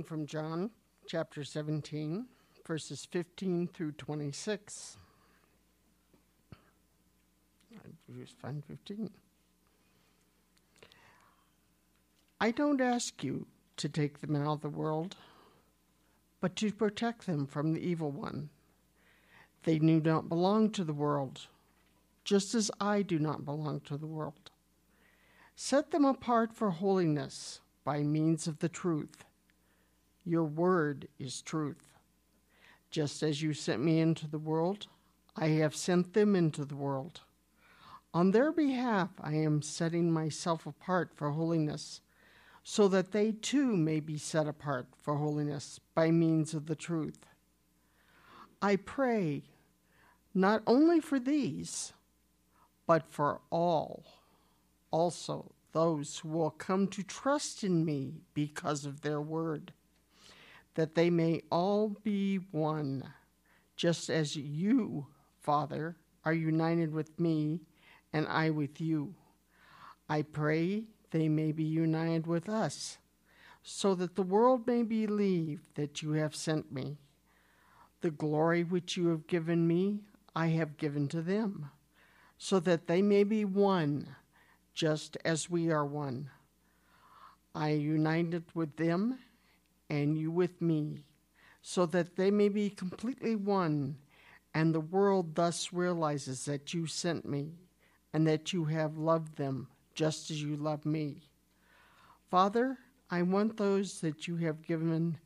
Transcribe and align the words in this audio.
Reading 0.00 0.08
from 0.08 0.24
John 0.24 0.70
chapter 1.06 1.44
17, 1.44 2.24
verses 2.66 3.06
15 3.10 3.68
through 3.68 3.92
26. 3.92 4.96
I 7.74 8.18
just 8.18 8.38
find 8.38 8.64
15. 8.64 9.10
I 12.40 12.50
don't 12.50 12.80
ask 12.80 13.22
you 13.22 13.46
to 13.76 13.90
take 13.90 14.22
them 14.22 14.34
out 14.36 14.52
of 14.52 14.60
the 14.62 14.70
world, 14.70 15.16
but 16.40 16.56
to 16.56 16.72
protect 16.72 17.26
them 17.26 17.46
from 17.46 17.74
the 17.74 17.86
evil 17.86 18.10
one. 18.10 18.48
They 19.64 19.78
do 19.78 20.00
not 20.00 20.30
belong 20.30 20.70
to 20.70 20.84
the 20.84 20.94
world, 20.94 21.46
just 22.24 22.54
as 22.54 22.70
I 22.80 23.02
do 23.02 23.18
not 23.18 23.44
belong 23.44 23.80
to 23.80 23.98
the 23.98 24.06
world. 24.06 24.50
Set 25.54 25.90
them 25.90 26.06
apart 26.06 26.54
for 26.54 26.70
holiness 26.70 27.60
by 27.84 28.02
means 28.02 28.46
of 28.46 28.60
the 28.60 28.70
truth. 28.70 29.26
Your 30.24 30.44
word 30.44 31.08
is 31.18 31.42
truth. 31.42 31.98
Just 32.90 33.22
as 33.22 33.40
you 33.42 33.54
sent 33.54 33.82
me 33.82 34.00
into 34.00 34.26
the 34.26 34.38
world, 34.38 34.86
I 35.36 35.48
have 35.48 35.74
sent 35.76 36.12
them 36.12 36.34
into 36.34 36.64
the 36.64 36.76
world. 36.76 37.20
On 38.12 38.32
their 38.32 38.50
behalf, 38.50 39.10
I 39.20 39.34
am 39.34 39.62
setting 39.62 40.10
myself 40.10 40.66
apart 40.66 41.12
for 41.14 41.30
holiness, 41.30 42.00
so 42.64 42.88
that 42.88 43.12
they 43.12 43.32
too 43.32 43.76
may 43.76 44.00
be 44.00 44.18
set 44.18 44.46
apart 44.46 44.86
for 44.98 45.16
holiness 45.16 45.80
by 45.94 46.10
means 46.10 46.52
of 46.52 46.66
the 46.66 46.74
truth. 46.74 47.26
I 48.60 48.76
pray 48.76 49.44
not 50.34 50.62
only 50.66 51.00
for 51.00 51.18
these, 51.18 51.92
but 52.86 53.06
for 53.08 53.40
all, 53.50 54.04
also 54.90 55.52
those 55.72 56.18
who 56.18 56.28
will 56.28 56.50
come 56.50 56.88
to 56.88 57.02
trust 57.02 57.62
in 57.62 57.84
me 57.84 58.22
because 58.34 58.84
of 58.84 59.00
their 59.00 59.20
word, 59.20 59.72
that 60.74 60.94
they 60.94 61.10
may 61.10 61.42
all 61.50 61.96
be 62.02 62.36
one, 62.50 63.12
just 63.76 64.10
as 64.10 64.36
you, 64.36 65.06
Father, 65.40 65.96
are 66.24 66.32
united 66.32 66.92
with 66.92 67.18
me 67.18 67.60
and 68.12 68.26
I 68.28 68.50
with 68.50 68.80
you. 68.80 69.14
I 70.08 70.22
pray 70.22 70.84
they 71.10 71.28
may 71.28 71.52
be 71.52 71.64
united 71.64 72.26
with 72.26 72.48
us, 72.48 72.98
so 73.62 73.94
that 73.94 74.16
the 74.16 74.22
world 74.22 74.66
may 74.66 74.82
believe 74.82 75.60
that 75.74 76.02
you 76.02 76.12
have 76.12 76.34
sent 76.34 76.72
me. 76.72 76.98
The 78.00 78.10
glory 78.10 78.64
which 78.64 78.96
you 78.96 79.08
have 79.08 79.26
given 79.26 79.66
me, 79.66 80.00
I 80.34 80.48
have 80.48 80.76
given 80.76 81.08
to 81.08 81.22
them, 81.22 81.70
so 82.38 82.60
that 82.60 82.86
they 82.86 83.02
may 83.02 83.24
be 83.24 83.44
one, 83.44 84.16
just 84.72 85.16
as 85.24 85.50
we 85.50 85.70
are 85.70 85.84
one. 85.84 86.30
I 87.54 87.70
united 87.70 88.44
with 88.54 88.76
them, 88.76 89.18
and 89.90 90.16
you 90.16 90.30
with 90.30 90.62
me, 90.62 91.04
so 91.60 91.84
that 91.84 92.16
they 92.16 92.30
may 92.30 92.48
be 92.48 92.70
completely 92.70 93.36
one, 93.36 93.96
and 94.54 94.74
the 94.74 94.80
world 94.80 95.34
thus 95.34 95.72
realizes 95.72 96.46
that 96.46 96.72
you 96.72 96.86
sent 96.86 97.28
me 97.28 97.52
and 98.12 98.26
that 98.26 98.52
you 98.52 98.64
have 98.64 98.96
loved 98.96 99.36
them 99.36 99.68
just 99.94 100.30
as 100.30 100.42
you 100.42 100.56
love 100.56 100.86
me. 100.86 101.22
Father, 102.30 102.78
I 103.10 103.22
want 103.22 103.56
those 103.56 104.00
that 104.00 104.26
you 104.26 104.36
have 104.36 104.62
given 104.62 105.18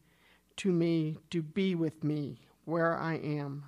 to 0.56 0.73
me 0.73 1.19
to 1.31 1.43
be 1.43 1.75
with 1.75 2.03
me 2.03 2.41
where 2.65 2.99
I 2.99 3.15
am, 3.15 3.65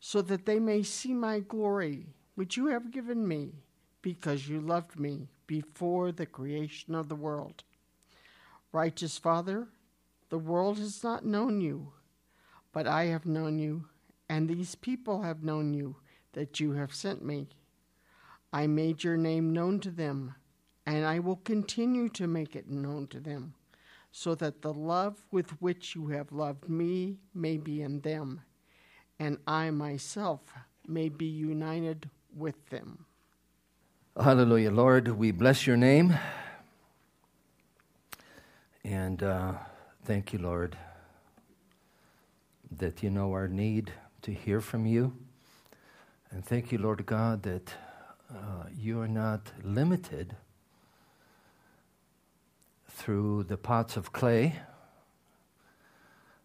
so 0.00 0.22
that 0.22 0.46
they 0.46 0.60
may 0.60 0.82
see 0.82 1.12
my 1.12 1.40
glory, 1.40 2.06
which 2.36 2.56
you 2.56 2.66
have 2.66 2.92
given 2.92 3.26
me, 3.26 3.52
because 4.00 4.48
you 4.48 4.60
loved 4.60 4.98
me 4.98 5.28
before 5.46 6.12
the 6.12 6.26
creation 6.26 6.94
of 6.94 7.08
the 7.08 7.16
world. 7.16 7.64
Righteous 8.70 9.18
Father, 9.18 9.66
the 10.30 10.38
world 10.38 10.78
has 10.78 11.02
not 11.02 11.24
known 11.24 11.60
you, 11.60 11.92
but 12.72 12.86
I 12.86 13.06
have 13.06 13.26
known 13.26 13.58
you, 13.58 13.86
and 14.28 14.48
these 14.48 14.74
people 14.74 15.22
have 15.22 15.42
known 15.42 15.72
you, 15.72 15.96
that 16.32 16.60
you 16.60 16.72
have 16.72 16.94
sent 16.94 17.24
me. 17.24 17.48
I 18.52 18.66
made 18.66 19.04
your 19.04 19.16
name 19.16 19.52
known 19.52 19.80
to 19.80 19.90
them, 19.90 20.34
and 20.86 21.04
I 21.04 21.18
will 21.18 21.36
continue 21.36 22.08
to 22.10 22.26
make 22.26 22.54
it 22.54 22.68
known 22.68 23.06
to 23.08 23.20
them, 23.20 23.54
so 24.12 24.34
that 24.36 24.62
the 24.62 24.72
love 24.72 25.24
with 25.30 25.50
which 25.60 25.94
you 25.94 26.08
have 26.08 26.32
loved 26.32 26.68
me 26.68 27.18
may 27.34 27.56
be 27.56 27.82
in 27.82 28.00
them, 28.00 28.42
and 29.18 29.38
I 29.46 29.70
myself 29.70 30.40
may 30.86 31.08
be 31.08 31.26
united 31.26 32.08
with 32.34 32.70
them. 32.70 33.04
Hallelujah. 34.18 34.70
Lord, 34.70 35.08
we 35.08 35.30
bless 35.30 35.66
your 35.66 35.76
name. 35.76 36.18
And 38.84 39.22
uh, 39.22 39.52
thank 40.08 40.32
you, 40.32 40.38
Lord, 40.38 40.74
that 42.78 43.02
you 43.02 43.10
know 43.10 43.32
our 43.32 43.46
need 43.46 43.92
to 44.22 44.32
hear 44.32 44.62
from 44.62 44.86
you. 44.86 45.12
And 46.30 46.42
thank 46.42 46.72
you, 46.72 46.78
Lord 46.78 47.04
God, 47.04 47.42
that 47.42 47.74
uh, 48.30 48.68
you 48.74 49.02
are 49.02 49.06
not 49.06 49.52
limited 49.62 50.34
through 52.90 53.42
the 53.42 53.58
pots 53.58 53.98
of 53.98 54.10
clay. 54.10 54.54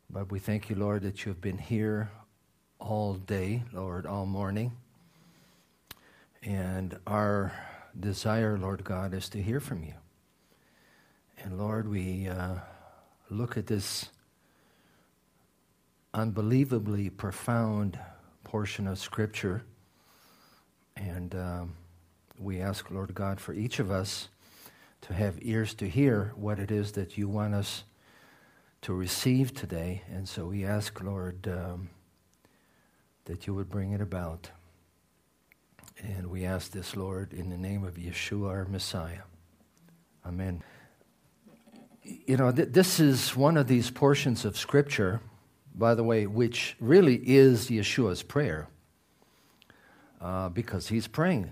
But 0.09 0.29
we 0.29 0.40
thank 0.40 0.69
you, 0.69 0.75
Lord, 0.75 1.02
that 1.03 1.25
you've 1.25 1.40
been 1.40 1.57
here 1.57 2.12
all 2.79 3.13
day, 3.13 3.63
Lord, 3.72 4.06
all 4.06 4.25
morning. 4.25 4.73
And 6.41 7.00
our 7.07 7.53
desire, 7.97 8.57
Lord 8.57 8.84
God, 8.84 9.13
is 9.13 9.29
to 9.29 9.41
hear 9.41 9.62
from 9.62 9.85
you. 9.85 9.94
And 11.41 11.57
Lord, 11.57 11.88
we 11.88 12.28
uh, 12.28 12.56
look 13.33 13.57
at 13.57 13.67
this 13.67 14.09
unbelievably 16.13 17.09
profound 17.09 17.99
portion 18.44 18.88
of 18.88 18.99
Scripture 18.99 19.63
and 20.95 21.33
um, 21.35 21.73
we 22.39 22.61
ask, 22.61 22.89
Lord 22.91 23.13
God, 23.13 23.39
for 23.39 23.53
each 23.53 23.79
of 23.79 23.91
us 23.91 24.29
to 25.01 25.13
have 25.13 25.38
ears 25.41 25.73
to 25.75 25.89
hear 25.89 26.31
what 26.35 26.59
it 26.59 26.72
is 26.72 26.93
that 26.93 27.17
you 27.17 27.27
want 27.27 27.53
us 27.53 27.83
to 28.81 28.93
receive 28.93 29.53
today. 29.53 30.03
And 30.09 30.27
so 30.27 30.45
we 30.45 30.66
ask, 30.66 31.01
Lord, 31.01 31.47
um, 31.47 31.89
that 33.25 33.47
you 33.47 33.53
would 33.53 33.69
bring 33.69 33.91
it 33.91 34.01
about. 34.01 34.49
And 36.01 36.27
we 36.27 36.45
ask 36.45 36.72
this, 36.72 36.95
Lord, 36.95 37.33
in 37.33 37.49
the 37.49 37.57
name 37.57 37.83
of 37.83 37.95
Yeshua, 37.95 38.49
our 38.49 38.66
Messiah. 38.66 39.23
Amen. 40.25 40.63
You 42.03 42.38
know, 42.38 42.52
th- 42.52 42.69
this 42.69 43.00
is 43.00 43.36
one 43.36 43.56
of 43.56 43.68
these 43.68 43.90
portions 43.90 44.46
of 44.46 44.58
Scripture, 44.58 45.22
by 45.74 45.96
the 45.96 46.03
way, 46.03 46.28
which 46.28 46.75
really 46.80 47.16
is 47.24 47.69
Yeshua's 47.69 48.24
prayer 48.24 48.68
uh, 50.19 50.50
because 50.50 50.88
he's 50.88 51.08
praying. 51.08 51.52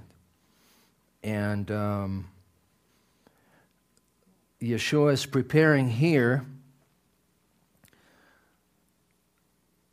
And 1.24 1.70
um, 1.72 2.30
Yeshua 4.62 5.14
is 5.14 5.26
preparing 5.26 5.90
here 5.90 6.46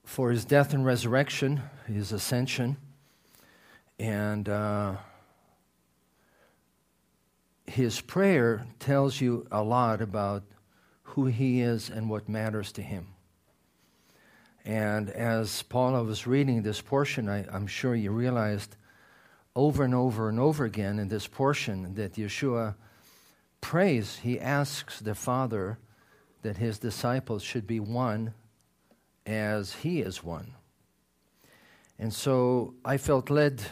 for 0.05 0.31
his 0.31 0.45
death 0.45 0.75
and 0.75 0.85
resurrection, 0.85 1.63
his 1.87 2.13
ascension. 2.13 2.77
And 3.99 4.49
uh, 4.49 4.97
his 7.69 8.01
prayer 8.01 8.67
tells 8.79 9.21
you 9.21 9.47
a 9.51 9.62
lot 9.62 10.01
about 10.01 10.43
who 11.03 11.27
he 11.27 11.61
is 11.61 11.91
and 11.91 12.09
what 12.09 12.28
matters 12.28 12.72
to 12.72 12.83
him. 12.83 13.09
And 14.65 15.09
as 15.10 15.63
Paula 15.63 16.04
was 16.04 16.27
reading 16.27 16.63
this 16.63 16.81
portion, 16.81 17.28
I, 17.28 17.45
am 17.54 17.66
sure 17.66 17.95
you 17.95 18.10
realized 18.10 18.77
over 19.57 19.83
and 19.84 19.95
over 19.95 20.28
and 20.28 20.39
over 20.39 20.65
again 20.65 20.98
in 20.98 21.09
this 21.09 21.27
portion 21.27 21.95
that 21.95 22.15
Yeshua 22.15 22.75
prays, 23.60 24.19
he 24.19 24.39
asks 24.39 25.01
the 25.01 25.15
Father 25.15 25.78
that 26.42 26.59
his 26.59 26.78
disciples 26.78 27.42
should 27.42 27.66
be 27.66 27.81
one 27.81 28.34
as 29.27 29.75
he 29.75 30.01
is 30.01 30.22
one. 30.22 30.54
And 31.98 32.13
so 32.13 32.75
I 32.84 32.97
felt 32.97 33.31
led 33.31 33.63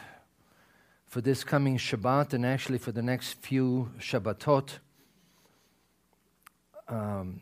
for 1.06 1.20
this 1.20 1.44
coming 1.44 1.78
Shabbat 1.78 2.32
and 2.32 2.44
actually 2.44 2.78
for 2.78 2.92
the 2.92 3.02
next 3.02 3.40
few 3.40 3.90
Shabbatot 3.98 4.70
um, 6.88 7.40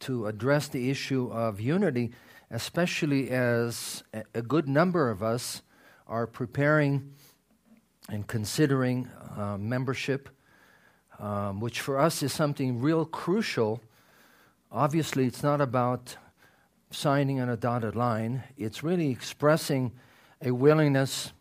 to 0.00 0.26
address 0.26 0.68
the 0.68 0.90
issue 0.90 1.30
of 1.32 1.60
unity 1.60 2.12
especially 2.50 3.30
as 3.30 4.02
a 4.34 4.42
good 4.42 4.68
number 4.68 5.10
of 5.10 5.22
us 5.22 5.62
are 6.06 6.26
preparing 6.26 7.12
and 8.08 8.26
considering 8.26 9.08
uh, 9.36 9.56
membership, 9.56 10.28
um, 11.20 11.60
which 11.60 11.80
for 11.80 11.98
us 11.98 12.22
is 12.22 12.32
something 12.32 12.80
real 12.80 13.04
crucial. 13.04 13.80
Obviously, 14.72 15.26
it's 15.26 15.44
not 15.44 15.60
about 15.60 16.16
signing 16.90 17.40
on 17.40 17.48
a 17.48 17.56
dotted 17.56 17.94
line, 17.94 18.42
it's 18.56 18.82
really 18.82 19.10
expressing 19.10 19.92
a 20.42 20.50
willingness 20.50 21.32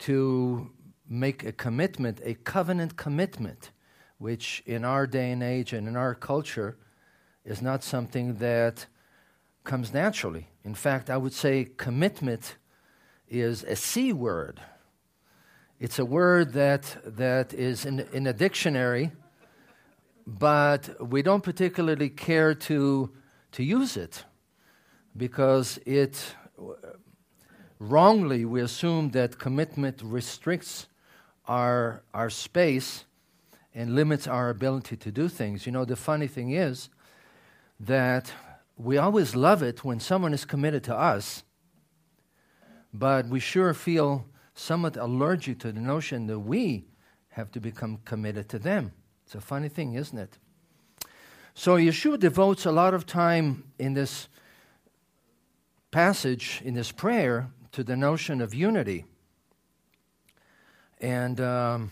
to 0.00 0.70
make 1.08 1.44
a 1.44 1.52
commitment, 1.52 2.20
a 2.24 2.34
covenant 2.34 2.96
commitment, 2.96 3.70
which 4.18 4.62
in 4.66 4.84
our 4.84 5.06
day 5.06 5.32
and 5.32 5.42
age 5.42 5.72
and 5.72 5.88
in 5.88 5.96
our 5.96 6.14
culture 6.14 6.76
is 7.44 7.60
not 7.62 7.82
something 7.82 8.36
that 8.36 8.86
comes 9.64 9.92
naturally. 9.92 10.48
In 10.64 10.74
fact, 10.74 11.10
I 11.10 11.16
would 11.16 11.32
say 11.32 11.68
commitment 11.76 12.56
is 13.28 13.64
a 13.64 13.76
C 13.76 14.12
word. 14.12 14.60
It's 15.78 15.98
a 15.98 16.04
word 16.04 16.52
that, 16.52 16.96
that 17.04 17.54
is 17.54 17.86
in, 17.86 18.00
in 18.12 18.26
a 18.26 18.32
dictionary, 18.32 19.12
but 20.26 20.90
we 21.00 21.22
don't 21.22 21.42
particularly 21.42 22.10
care 22.10 22.54
to, 22.54 23.10
to 23.52 23.64
use 23.64 23.96
it 23.96 24.24
because 25.16 25.78
it 25.86 26.34
wrongly 27.80 28.44
we 28.44 28.60
assume 28.60 29.10
that 29.10 29.38
commitment 29.38 30.00
restricts 30.04 30.86
our, 31.48 32.02
our 32.14 32.30
space 32.30 33.04
and 33.74 33.94
limits 33.94 34.28
our 34.28 34.50
ability 34.50 34.96
to 34.96 35.10
do 35.10 35.28
things. 35.28 35.66
You 35.66 35.72
know, 35.72 35.84
the 35.84 35.96
funny 35.96 36.28
thing 36.28 36.52
is 36.52 36.90
that 37.80 38.30
we 38.76 38.98
always 38.98 39.34
love 39.34 39.62
it 39.62 39.82
when 39.82 39.98
someone 39.98 40.34
is 40.34 40.44
committed 40.44 40.84
to 40.84 40.94
us, 40.94 41.42
but 42.92 43.26
we 43.26 43.40
sure 43.40 43.72
feel 43.72 44.26
somewhat 44.54 44.96
allergic 44.96 45.58
to 45.60 45.72
the 45.72 45.80
notion 45.80 46.26
that 46.26 46.38
we 46.38 46.84
have 47.30 47.50
to 47.52 47.60
become 47.60 47.98
committed 48.04 48.48
to 48.50 48.58
them. 48.58 48.92
It's 49.24 49.34
a 49.34 49.40
funny 49.40 49.68
thing, 49.68 49.94
isn't 49.94 50.18
it? 50.18 50.38
So 51.54 51.76
Yeshua 51.76 52.18
devotes 52.18 52.66
a 52.66 52.72
lot 52.72 52.92
of 52.92 53.06
time 53.06 53.64
in 53.78 53.94
this 53.94 54.28
passage, 55.90 56.60
in 56.64 56.74
this 56.74 56.92
prayer, 56.92 57.48
to 57.72 57.84
the 57.84 57.96
notion 57.96 58.40
of 58.40 58.54
unity. 58.54 59.04
And 61.00 61.40
um, 61.40 61.90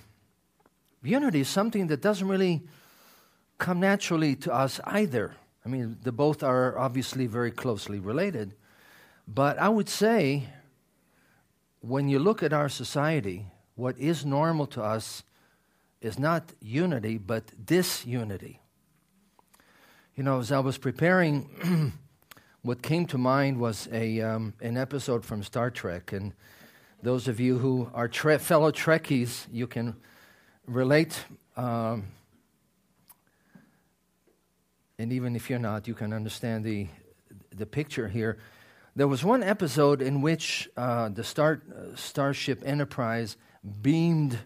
unity 1.02 1.40
is 1.40 1.48
something 1.48 1.86
that 1.88 2.02
doesn't 2.02 2.28
really 2.28 2.62
come 3.58 3.80
naturally 3.80 4.36
to 4.36 4.52
us 4.52 4.80
either. 4.84 5.34
I 5.64 5.68
mean, 5.68 5.98
the 6.02 6.12
both 6.12 6.42
are 6.42 6.78
obviously 6.78 7.26
very 7.26 7.50
closely 7.50 7.98
related. 7.98 8.54
But 9.26 9.58
I 9.58 9.68
would 9.68 9.88
say 9.88 10.48
when 11.80 12.08
you 12.08 12.18
look 12.18 12.42
at 12.42 12.52
our 12.52 12.68
society, 12.68 13.46
what 13.74 13.98
is 13.98 14.24
normal 14.24 14.66
to 14.68 14.82
us 14.82 15.22
is 16.00 16.18
not 16.18 16.52
unity, 16.60 17.18
but 17.18 17.66
disunity. 17.66 18.60
You 20.16 20.22
know, 20.24 20.40
as 20.40 20.50
I 20.50 20.60
was 20.60 20.78
preparing, 20.78 21.92
what 22.68 22.82
came 22.82 23.06
to 23.06 23.16
mind 23.16 23.58
was 23.58 23.88
a, 23.92 24.20
um, 24.20 24.52
an 24.60 24.76
episode 24.76 25.24
from 25.24 25.42
Star 25.42 25.70
Trek. 25.70 26.12
And 26.12 26.34
those 27.02 27.26
of 27.26 27.40
you 27.40 27.56
who 27.56 27.88
are 27.94 28.08
tre- 28.08 28.36
fellow 28.36 28.70
Trekkies, 28.70 29.46
you 29.50 29.66
can 29.66 29.96
relate. 30.66 31.24
Um, 31.56 32.08
and 34.98 35.14
even 35.14 35.34
if 35.34 35.48
you're 35.48 35.58
not, 35.58 35.88
you 35.88 35.94
can 35.94 36.12
understand 36.12 36.62
the, 36.62 36.88
the 37.56 37.64
picture 37.64 38.06
here. 38.06 38.36
There 38.94 39.08
was 39.08 39.24
one 39.24 39.42
episode 39.42 40.02
in 40.02 40.20
which 40.20 40.68
uh, 40.76 41.08
the 41.08 41.24
Star, 41.24 41.62
uh, 41.74 41.96
Starship 41.96 42.62
Enterprise 42.66 43.38
beamed 43.80 44.40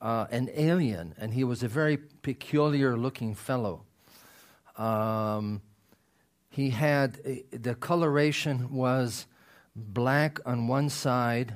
uh, 0.00 0.24
an 0.30 0.48
alien, 0.54 1.14
and 1.18 1.34
he 1.34 1.44
was 1.44 1.62
a 1.62 1.68
very 1.68 1.98
peculiar 1.98 2.96
looking 2.96 3.34
fellow. 3.34 3.82
Um, 4.78 5.60
he 6.58 6.70
had 6.70 7.20
the 7.52 7.76
coloration 7.76 8.74
was 8.74 9.26
black 9.76 10.40
on 10.44 10.66
one 10.66 10.88
side 10.88 11.54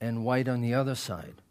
and 0.00 0.24
white 0.24 0.46
on 0.46 0.60
the 0.60 0.72
other 0.74 0.94
side. 0.94 1.42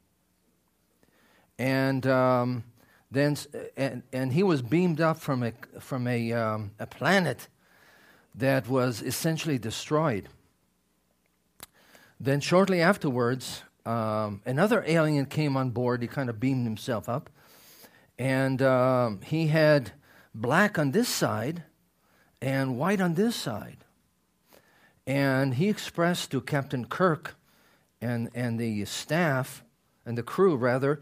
And 1.59 2.07
um, 2.07 2.63
then, 3.11 3.35
and, 3.75 4.03
and 4.13 4.31
he 4.31 4.41
was 4.41 4.61
beamed 4.61 5.01
up 5.01 5.17
from 5.17 5.43
a, 5.43 5.51
from 5.81 6.07
a, 6.07 6.31
um, 6.31 6.71
a 6.79 6.87
planet 6.87 7.49
that 8.33 8.69
was 8.69 9.01
essentially 9.01 9.57
destroyed. 9.57 10.29
Then, 12.21 12.39
shortly 12.39 12.81
afterwards, 12.81 13.63
um, 13.85 14.41
another 14.45 14.81
alien 14.87 15.25
came 15.25 15.57
on 15.57 15.71
board. 15.71 16.01
He 16.01 16.07
kind 16.07 16.29
of 16.29 16.39
beamed 16.39 16.65
himself 16.65 17.09
up. 17.09 17.29
And 18.17 18.61
um, 18.61 19.19
he 19.25 19.47
had 19.47 19.91
black 20.33 20.79
on 20.79 20.91
this 20.91 21.09
side 21.09 21.63
and 22.41 22.77
white 22.77 23.01
on 23.01 23.15
this 23.15 23.35
side. 23.35 23.77
And 25.05 25.55
he 25.55 25.69
expressed 25.69 26.31
to 26.31 26.41
Captain 26.41 26.85
Kirk 26.85 27.35
and, 28.01 28.29
and 28.35 28.59
the 28.59 28.85
staff, 28.85 29.63
and 30.05 30.17
the 30.17 30.23
crew 30.23 30.55
rather, 30.55 31.01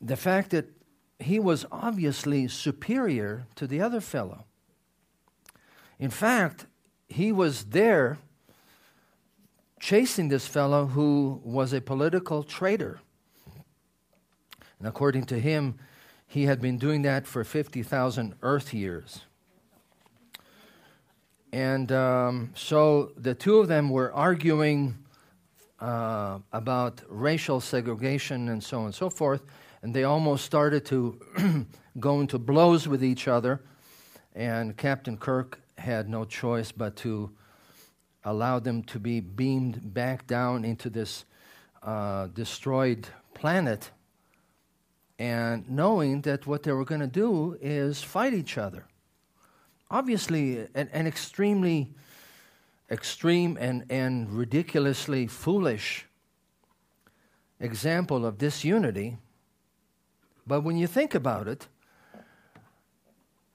the 0.00 0.16
fact 0.16 0.50
that 0.50 0.66
he 1.20 1.38
was 1.38 1.64
obviously 1.70 2.48
superior 2.48 3.46
to 3.54 3.66
the 3.66 3.80
other 3.80 4.00
fellow. 4.00 4.44
In 5.98 6.10
fact, 6.10 6.66
he 7.08 7.30
was 7.30 7.66
there 7.66 8.18
chasing 9.78 10.28
this 10.28 10.46
fellow 10.46 10.86
who 10.86 11.40
was 11.44 11.72
a 11.72 11.80
political 11.80 12.42
traitor. 12.42 13.00
And 14.78 14.88
according 14.88 15.24
to 15.26 15.38
him, 15.38 15.78
he 16.26 16.44
had 16.44 16.60
been 16.60 16.78
doing 16.78 17.02
that 17.02 17.26
for 17.26 17.44
50,000 17.44 18.34
Earth 18.42 18.74
years. 18.74 19.22
And 21.52 21.92
um, 21.92 22.50
so 22.54 23.12
the 23.16 23.34
two 23.34 23.58
of 23.58 23.68
them 23.68 23.90
were 23.90 24.12
arguing 24.12 24.96
uh, 25.80 26.38
about 26.52 27.02
racial 27.08 27.60
segregation 27.60 28.48
and 28.48 28.62
so 28.62 28.78
on 28.80 28.84
and 28.86 28.94
so 28.94 29.10
forth. 29.10 29.42
And 29.82 29.94
they 29.94 30.04
almost 30.04 30.44
started 30.44 30.86
to 30.86 31.66
go 32.00 32.20
into 32.20 32.38
blows 32.38 32.88
with 32.88 33.04
each 33.04 33.28
other. 33.28 33.60
And 34.34 34.76
Captain 34.76 35.18
Kirk 35.18 35.60
had 35.76 36.08
no 36.08 36.24
choice 36.24 36.72
but 36.72 36.96
to 36.96 37.30
allow 38.24 38.58
them 38.58 38.82
to 38.84 38.98
be 38.98 39.20
beamed 39.20 39.92
back 39.92 40.26
down 40.26 40.64
into 40.64 40.88
this 40.88 41.24
uh, 41.82 42.28
destroyed 42.28 43.08
planet, 43.34 43.90
and 45.18 45.68
knowing 45.68 46.20
that 46.22 46.46
what 46.46 46.62
they 46.62 46.72
were 46.72 46.84
going 46.84 47.00
to 47.00 47.06
do 47.06 47.56
is 47.60 48.02
fight 48.02 48.34
each 48.34 48.56
other. 48.56 48.86
Obviously, 49.92 50.66
an, 50.74 50.88
an 50.94 51.06
extremely 51.06 51.92
extreme 52.90 53.58
and, 53.60 53.84
and 53.90 54.32
ridiculously 54.32 55.26
foolish 55.26 56.06
example 57.60 58.24
of 58.24 58.38
disunity. 58.38 59.18
But 60.46 60.62
when 60.62 60.78
you 60.78 60.86
think 60.86 61.14
about 61.14 61.46
it, 61.46 61.68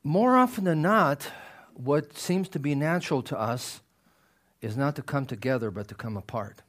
more 0.04 0.38
often 0.38 0.66
than 0.66 0.84
not, 0.84 1.32
what 1.74 2.16
seems 2.16 2.48
to 2.50 2.60
be 2.60 2.76
natural 2.76 3.24
to 3.24 3.38
us 3.38 3.82
is 4.62 4.78
not 4.78 4.96
to 4.96 5.02
come 5.02 5.26
together, 5.26 5.72
but 5.72 5.88
to 5.88 5.96
come 5.96 6.16
apart. 6.16 6.62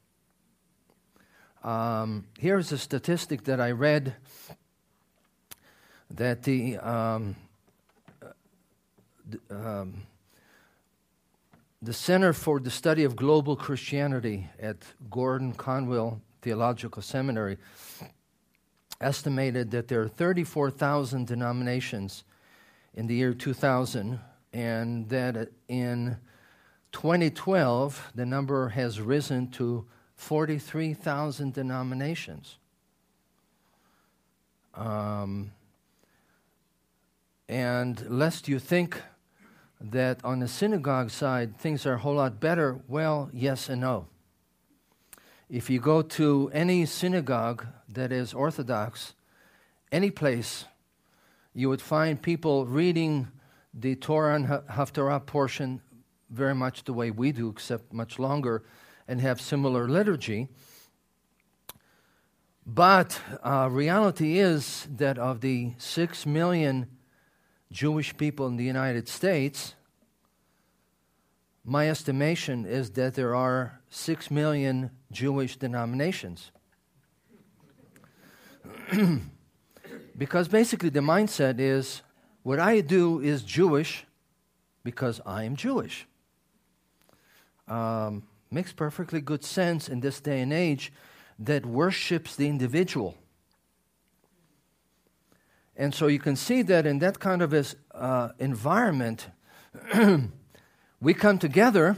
Um, 1.62 2.26
here's 2.38 2.72
a 2.72 2.78
statistic 2.78 3.44
that 3.44 3.60
I 3.60 3.72
read 3.72 4.14
that 6.10 6.44
the, 6.44 6.78
um, 6.78 7.36
um, 9.50 10.02
the 11.80 11.92
Center 11.92 12.32
for 12.32 12.60
the 12.60 12.70
Study 12.70 13.04
of 13.04 13.14
Global 13.14 13.56
Christianity 13.56 14.48
at 14.60 14.76
Gordon 15.10 15.52
Conwell 15.52 16.20
Theological 16.42 17.02
Seminary 17.02 17.58
estimated 19.00 19.70
that 19.70 19.88
there 19.88 20.02
are 20.02 20.08
34,000 20.08 21.26
denominations 21.26 22.24
in 22.94 23.06
the 23.06 23.14
year 23.14 23.32
2000 23.32 24.18
and 24.52 25.08
that 25.08 25.50
in 25.68 26.16
2012, 26.92 28.12
the 28.14 28.26
number 28.26 28.70
has 28.70 29.00
risen 29.00 29.50
to 29.50 29.86
43,000 30.16 31.52
denominations. 31.52 32.56
Um, 34.74 35.52
and 37.48 38.08
lest 38.08 38.48
you 38.48 38.58
think 38.58 39.00
that 39.80 40.24
on 40.24 40.40
the 40.40 40.48
synagogue 40.48 41.10
side 41.10 41.56
things 41.56 41.86
are 41.86 41.94
a 41.94 41.98
whole 41.98 42.14
lot 42.14 42.40
better, 42.40 42.80
well, 42.88 43.30
yes 43.32 43.68
and 43.68 43.80
no. 43.80 44.06
If 45.48 45.70
you 45.70 45.80
go 45.80 46.02
to 46.02 46.50
any 46.52 46.84
synagogue 46.84 47.66
that 47.88 48.12
is 48.12 48.34
Orthodox, 48.34 49.14
any 49.90 50.10
place, 50.10 50.66
you 51.54 51.68
would 51.68 51.80
find 51.80 52.20
people 52.20 52.66
reading 52.66 53.28
the 53.72 53.94
Torah 53.94 54.34
and 54.34 54.46
Haftarah 54.46 55.24
portion 55.24 55.80
very 56.30 56.54
much 56.54 56.84
the 56.84 56.92
way 56.92 57.10
we 57.10 57.32
do, 57.32 57.48
except 57.48 57.92
much 57.92 58.18
longer, 58.18 58.64
and 59.06 59.20
have 59.20 59.40
similar 59.40 59.88
liturgy. 59.88 60.48
But 62.66 63.18
uh, 63.42 63.68
reality 63.70 64.38
is 64.38 64.86
that 64.96 65.16
of 65.16 65.40
the 65.40 65.72
six 65.78 66.26
million 66.26 66.86
Jewish 67.70 68.16
people 68.16 68.46
in 68.46 68.56
the 68.56 68.64
United 68.64 69.08
States, 69.08 69.74
my 71.64 71.90
estimation 71.90 72.64
is 72.64 72.90
that 72.92 73.14
there 73.14 73.34
are 73.34 73.80
six 73.90 74.30
million 74.30 74.90
Jewish 75.12 75.56
denominations. 75.56 76.50
because 80.16 80.48
basically 80.48 80.88
the 80.88 81.00
mindset 81.00 81.60
is 81.60 82.02
what 82.42 82.58
I 82.58 82.80
do 82.80 83.20
is 83.20 83.42
Jewish, 83.42 84.06
because 84.82 85.20
I 85.26 85.44
am 85.44 85.56
Jewish. 85.56 86.06
Um, 87.66 88.22
makes 88.50 88.72
perfectly 88.72 89.20
good 89.20 89.44
sense 89.44 89.88
in 89.88 90.00
this 90.00 90.20
day 90.20 90.40
and 90.40 90.52
age 90.52 90.90
that 91.38 91.66
worships 91.66 92.34
the 92.34 92.48
individual. 92.48 93.14
And 95.78 95.94
so 95.94 96.08
you 96.08 96.18
can 96.18 96.34
see 96.34 96.62
that 96.62 96.86
in 96.86 96.98
that 96.98 97.20
kind 97.20 97.40
of 97.40 97.76
uh, 97.94 98.30
environment, 98.40 99.28
we 101.00 101.14
come 101.14 101.38
together, 101.38 101.96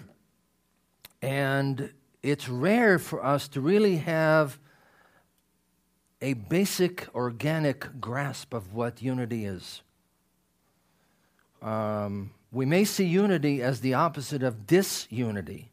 and 1.23 1.91
it's 2.23 2.47
rare 2.47 2.99
for 2.99 3.25
us 3.25 3.49
to 3.49 3.63
really 3.63 3.97
have 3.97 4.59
a 6.21 6.35
basic 6.35 7.09
organic 7.15 7.99
grasp 7.99 8.53
of 8.53 8.75
what 8.75 9.01
unity 9.01 9.47
is. 9.47 9.81
Um, 11.63 12.33
we 12.53 12.67
may 12.67 12.85
see 12.85 13.07
unity 13.07 13.63
as 13.63 13.81
the 13.81 13.95
opposite 13.95 14.43
of 14.43 14.67
disunity, 14.67 15.71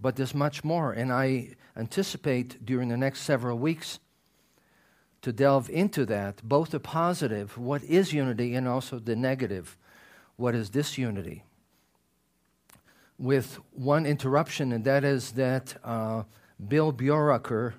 but 0.00 0.14
there's 0.14 0.34
much 0.34 0.62
more, 0.62 0.92
and 0.92 1.12
I 1.12 1.56
anticipate 1.76 2.64
during 2.64 2.88
the 2.90 2.96
next 2.96 3.22
several 3.22 3.58
weeks 3.58 3.98
to 5.22 5.32
delve 5.32 5.70
into 5.70 6.04
that, 6.06 6.42
both 6.42 6.70
the 6.70 6.80
positive, 6.80 7.56
what 7.56 7.82
is 7.84 8.12
unity, 8.12 8.54
and 8.54 8.68
also 8.68 8.98
the 8.98 9.16
negative, 9.16 9.78
what 10.36 10.54
is 10.54 10.68
disunity. 10.68 11.44
With 13.18 13.60
one 13.72 14.04
interruption, 14.04 14.72
and 14.72 14.84
that 14.84 15.04
is 15.04 15.32
that 15.32 15.76
uh, 15.84 16.24
Bill 16.68 16.92
Bjoraker 16.92 17.74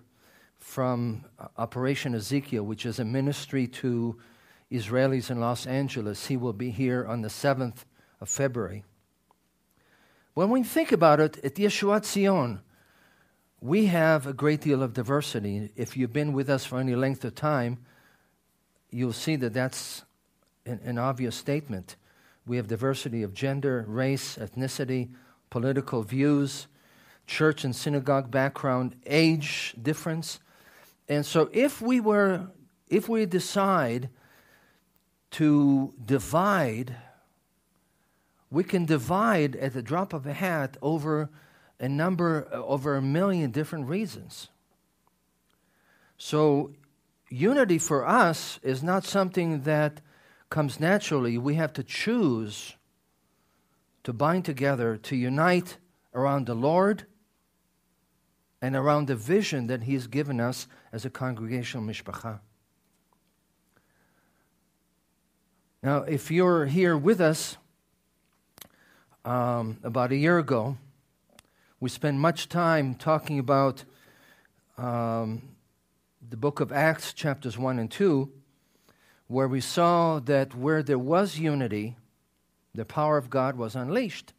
from 0.57 1.25
uh, 1.37 1.47
Operation 1.57 2.15
Ezekiel, 2.15 2.63
which 2.63 2.85
is 2.85 2.99
a 2.99 3.05
ministry 3.05 3.67
to 3.67 4.17
Israelis 4.71 5.29
in 5.29 5.41
Los 5.41 5.67
Angeles, 5.67 6.27
he 6.27 6.37
will 6.37 6.53
be 6.53 6.69
here 6.69 7.05
on 7.05 7.21
the 7.21 7.27
7th 7.27 7.83
of 8.21 8.29
February. 8.29 8.85
When 10.33 10.49
we 10.49 10.63
think 10.63 10.93
about 10.93 11.19
it, 11.19 11.43
at 11.43 11.55
Yeshuat 11.55 12.05
Zion, 12.05 12.61
we 13.63 13.85
have 13.85 14.27
a 14.27 14.33
great 14.33 14.59
deal 14.59 14.83
of 14.83 14.93
diversity. 14.93 15.69
If 15.77 15.95
you've 15.95 16.11
been 16.11 16.33
with 16.33 16.49
us 16.49 16.65
for 16.65 16.79
any 16.79 16.95
length 16.95 17.23
of 17.23 17.33
time, 17.33 17.77
you'll 18.91 19.13
see 19.13 19.37
that 19.37 19.53
that's 19.53 20.03
an, 20.65 20.81
an, 20.83 20.97
obvious 20.97 21.33
statement. 21.33 21.95
We 22.45 22.57
have 22.57 22.67
diversity 22.67 23.23
of 23.23 23.33
gender, 23.33 23.85
race, 23.87 24.35
ethnicity, 24.35 25.11
political 25.49 26.03
views, 26.03 26.67
church 27.25 27.63
and 27.63 27.73
synagogue 27.73 28.29
background, 28.29 28.97
age 29.05 29.75
difference. 29.81 30.41
And 31.07 31.25
so 31.25 31.49
if 31.53 31.81
we 31.81 32.01
were 32.01 32.49
if 32.89 33.07
we 33.07 33.25
decide 33.25 34.09
to 35.31 35.93
divide, 36.05 36.97
we 38.51 38.65
can 38.65 38.83
divide 38.83 39.55
at 39.55 39.73
the 39.73 39.81
drop 39.81 40.11
of 40.11 40.27
a 40.27 40.33
hat 40.33 40.75
over 40.81 41.29
a 41.83 41.89
number, 41.89 42.47
over 42.53 42.95
a 42.95 43.01
million 43.01 43.51
different 43.51 43.89
reasons. 43.89 44.47
So, 46.17 46.71
unity 47.29 47.77
for 47.77 48.07
us 48.07 48.57
is 48.63 48.81
not 48.81 49.03
something 49.03 49.63
that 49.63 49.99
comes 50.49 50.79
naturally. 50.79 51.37
We 51.37 51.55
have 51.55 51.73
to 51.73 51.83
choose 51.83 52.77
to 54.05 54.13
bind 54.13 54.45
together, 54.45 54.95
to 54.95 55.17
unite 55.17 55.75
around 56.13 56.45
the 56.45 56.55
Lord 56.55 57.05
and 58.61 58.77
around 58.77 59.07
the 59.07 59.17
vision 59.17 59.67
that 59.67 59.83
He's 59.83 60.07
given 60.07 60.39
us 60.39 60.67
as 60.93 61.03
a 61.03 61.09
congregational 61.09 61.85
mishpacha. 61.85 62.39
Now, 65.81 66.03
if 66.03 66.31
you're 66.31 66.65
here 66.65 66.97
with 66.97 67.19
us 67.19 67.57
um, 69.25 69.79
about 69.83 70.13
a 70.13 70.15
year 70.15 70.39
ago, 70.39 70.77
we 71.83 71.89
spend 71.89 72.17
much 72.17 72.47
time 72.47 72.95
talking 72.95 73.39
about 73.39 73.83
um, 74.77 75.41
the 76.29 76.37
book 76.37 76.61
of 76.61 76.71
Acts, 76.71 77.11
chapters 77.11 77.57
1 77.57 77.77
and 77.77 77.91
2, 77.91 78.31
where 79.27 79.49
we 79.49 79.59
saw 79.59 80.19
that 80.19 80.55
where 80.55 80.81
there 80.81 80.97
was 80.97 81.37
unity, 81.37 81.97
the 82.73 82.85
power 82.85 83.17
of 83.17 83.29
God 83.29 83.57
was 83.57 83.75
unleashed. 83.75 84.31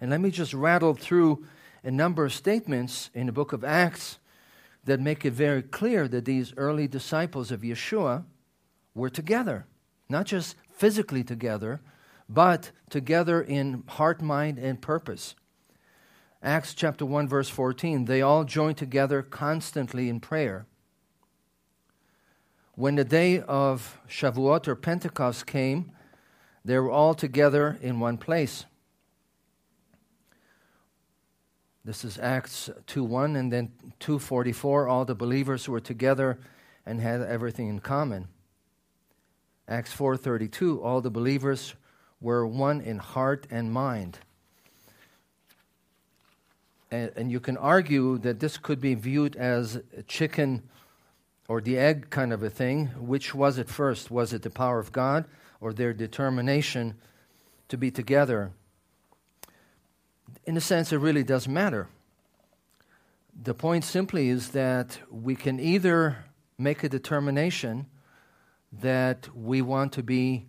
And 0.00 0.10
let 0.10 0.22
me 0.22 0.30
just 0.30 0.54
rattle 0.54 0.94
through 0.94 1.44
a 1.84 1.90
number 1.90 2.24
of 2.24 2.32
statements 2.32 3.10
in 3.12 3.26
the 3.26 3.32
book 3.32 3.52
of 3.52 3.64
Acts 3.64 4.18
that 4.86 4.98
make 4.98 5.26
it 5.26 5.34
very 5.34 5.60
clear 5.60 6.08
that 6.08 6.24
these 6.24 6.54
early 6.56 6.88
disciples 6.88 7.50
of 7.50 7.60
Yeshua 7.60 8.24
were 8.94 9.10
together, 9.10 9.66
not 10.08 10.24
just 10.24 10.56
physically 10.72 11.22
together, 11.22 11.82
but 12.30 12.70
together 12.88 13.42
in 13.42 13.84
heart, 13.88 14.22
mind, 14.22 14.58
and 14.58 14.80
purpose. 14.80 15.34
Acts 16.42 16.72
chapter 16.72 17.04
1 17.04 17.26
verse 17.28 17.48
14, 17.48 18.04
they 18.04 18.22
all 18.22 18.44
joined 18.44 18.76
together 18.76 19.22
constantly 19.22 20.08
in 20.08 20.20
prayer. 20.20 20.66
When 22.74 22.94
the 22.94 23.04
day 23.04 23.40
of 23.40 23.98
Shavuot 24.08 24.68
or 24.68 24.76
Pentecost 24.76 25.46
came, 25.46 25.90
they 26.64 26.78
were 26.78 26.90
all 26.90 27.14
together 27.14 27.76
in 27.82 27.98
one 27.98 28.18
place. 28.18 28.66
This 31.84 32.04
is 32.04 32.18
Acts 32.18 32.70
2:1 32.86 33.34
and 33.34 33.52
then 33.52 33.72
2:44 33.98 34.86
all 34.86 35.04
the 35.04 35.14
believers 35.14 35.68
were 35.68 35.80
together 35.80 36.38
and 36.86 37.00
had 37.00 37.20
everything 37.22 37.68
in 37.68 37.80
common. 37.80 38.28
Acts 39.66 39.92
4:32 39.92 40.80
all 40.82 41.00
the 41.00 41.10
believers 41.10 41.74
were 42.20 42.46
one 42.46 42.80
in 42.80 42.98
heart 42.98 43.46
and 43.50 43.72
mind. 43.72 44.18
And, 46.90 47.12
and, 47.16 47.32
you 47.32 47.40
can 47.40 47.56
argue 47.56 48.16
that 48.18 48.40
this 48.40 48.56
could 48.56 48.80
be 48.80 48.94
viewed 48.94 49.36
as 49.36 49.76
a 49.96 50.02
chicken 50.04 50.62
or 51.46 51.60
the 51.60 51.76
egg 51.78 52.08
kind 52.10 52.32
of 52.32 52.42
a 52.42 52.48
thing. 52.48 52.86
Which 52.98 53.34
was 53.34 53.58
it 53.58 53.68
first? 53.68 54.10
Was 54.10 54.32
it 54.32 54.42
the 54.42 54.50
power 54.50 54.78
of 54.78 54.92
God 54.92 55.26
or 55.60 55.72
their 55.72 55.92
determination 55.92 56.94
to 57.68 57.76
be 57.76 57.90
together? 57.90 58.52
In 60.44 60.56
a 60.56 60.60
sense, 60.60 60.92
it 60.92 60.98
really 60.98 61.24
doesn't 61.24 61.52
matter. 61.52 61.88
The 63.40 63.54
point 63.54 63.84
simply 63.84 64.30
is 64.30 64.50
that 64.50 64.98
we 65.10 65.36
can 65.36 65.60
either 65.60 66.24
make 66.58 66.82
a 66.82 66.88
determination 66.88 67.86
that 68.72 69.28
we 69.34 69.62
want 69.62 69.92
to 69.92 70.02
be 70.02 70.46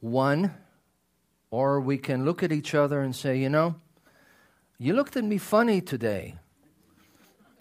one, 0.00 0.54
or 1.50 1.80
we 1.80 1.98
can 1.98 2.24
look 2.24 2.42
at 2.42 2.52
each 2.52 2.74
other 2.74 3.00
and 3.00 3.14
say, 3.14 3.38
you 3.38 3.48
know, 3.48 3.74
you 4.78 4.94
looked 4.94 5.16
at 5.16 5.24
me 5.24 5.38
funny 5.38 5.80
today. 5.80 6.36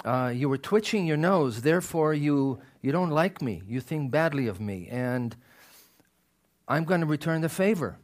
Uh, 0.06 0.32
you 0.34 0.48
were 0.48 0.58
twitching 0.58 1.08
your 1.08 1.18
nose, 1.18 1.64
therefore, 1.64 2.14
you, 2.14 2.62
you 2.82 2.92
don't 2.92 3.10
like 3.10 3.42
me. 3.42 3.64
You 3.68 3.82
think 3.82 4.12
badly 4.12 4.48
of 4.48 4.62
me. 4.62 4.88
And 4.90 5.36
I'm 6.68 6.84
going 6.84 7.02
to 7.02 7.08
return 7.08 7.42
the 7.42 7.50
favor. 7.50 7.98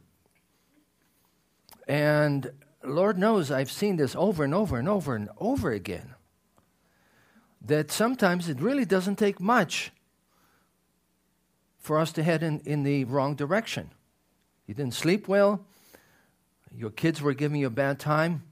And 1.86 2.50
Lord 2.82 3.16
knows 3.16 3.50
I've 3.50 3.70
seen 3.70 3.96
this 3.96 4.16
over 4.16 4.42
and 4.42 4.52
over 4.52 4.78
and 4.78 4.88
over 4.88 5.14
and 5.14 5.28
over 5.38 5.70
again. 5.70 6.14
That 7.64 7.90
sometimes 7.90 8.48
it 8.48 8.60
really 8.60 8.84
doesn't 8.84 9.16
take 9.16 9.40
much 9.40 9.92
for 11.78 11.98
us 11.98 12.12
to 12.12 12.22
head 12.22 12.42
in, 12.42 12.60
in 12.60 12.82
the 12.82 13.04
wrong 13.04 13.36
direction. 13.36 13.90
You 14.66 14.74
didn't 14.74 14.94
sleep 14.94 15.28
well, 15.28 15.64
your 16.74 16.90
kids 16.90 17.22
were 17.22 17.34
giving 17.34 17.60
you 17.60 17.68
a 17.68 17.70
bad 17.70 17.98
time, 17.98 18.42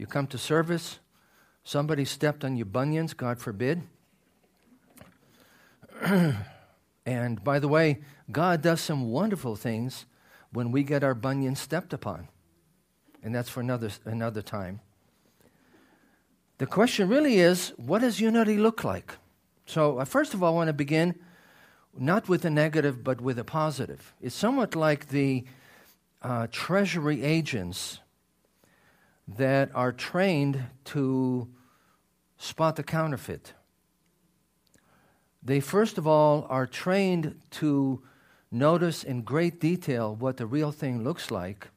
you 0.00 0.06
come 0.06 0.26
to 0.28 0.38
service, 0.38 0.98
somebody 1.62 2.06
stepped 2.06 2.42
on 2.42 2.56
your 2.56 2.64
bunions, 2.64 3.12
God 3.12 3.38
forbid. 3.38 3.82
and 7.04 7.44
by 7.44 7.58
the 7.58 7.68
way, 7.68 8.00
God 8.32 8.62
does 8.62 8.80
some 8.80 9.10
wonderful 9.10 9.56
things 9.56 10.06
when 10.52 10.72
we 10.72 10.84
get 10.84 11.04
our 11.04 11.14
bunions 11.14 11.60
stepped 11.60 11.92
upon. 11.92 12.28
And 13.22 13.34
that's 13.34 13.50
for 13.50 13.60
another, 13.60 13.90
another 14.06 14.40
time. 14.40 14.80
The 16.56 16.66
question 16.66 17.06
really 17.06 17.38
is 17.38 17.74
what 17.76 18.00
does 18.00 18.20
unity 18.20 18.56
look 18.56 18.82
like? 18.82 19.18
So, 19.66 19.98
uh, 19.98 20.06
first 20.06 20.32
of 20.32 20.42
all, 20.42 20.54
I 20.54 20.56
want 20.56 20.68
to 20.68 20.72
begin 20.72 21.14
not 21.94 22.26
with 22.26 22.46
a 22.46 22.50
negative, 22.50 23.04
but 23.04 23.20
with 23.20 23.38
a 23.38 23.44
positive. 23.44 24.14
It's 24.22 24.34
somewhat 24.34 24.74
like 24.74 25.10
the 25.10 25.44
uh, 26.22 26.46
treasury 26.50 27.22
agents 27.22 27.99
that 29.36 29.70
are 29.74 29.92
trained 29.92 30.64
to 30.84 31.48
spot 32.36 32.76
the 32.76 32.82
counterfeit. 32.82 33.54
They, 35.42 35.60
first 35.60 35.98
of 35.98 36.06
all, 36.06 36.46
are 36.48 36.66
trained 36.66 37.40
to 37.52 38.02
notice 38.50 39.04
in 39.04 39.22
great 39.22 39.60
detail 39.60 40.14
what 40.14 40.36
the 40.36 40.46
real 40.46 40.72
thing 40.72 41.04
looks 41.04 41.30
like 41.30 41.68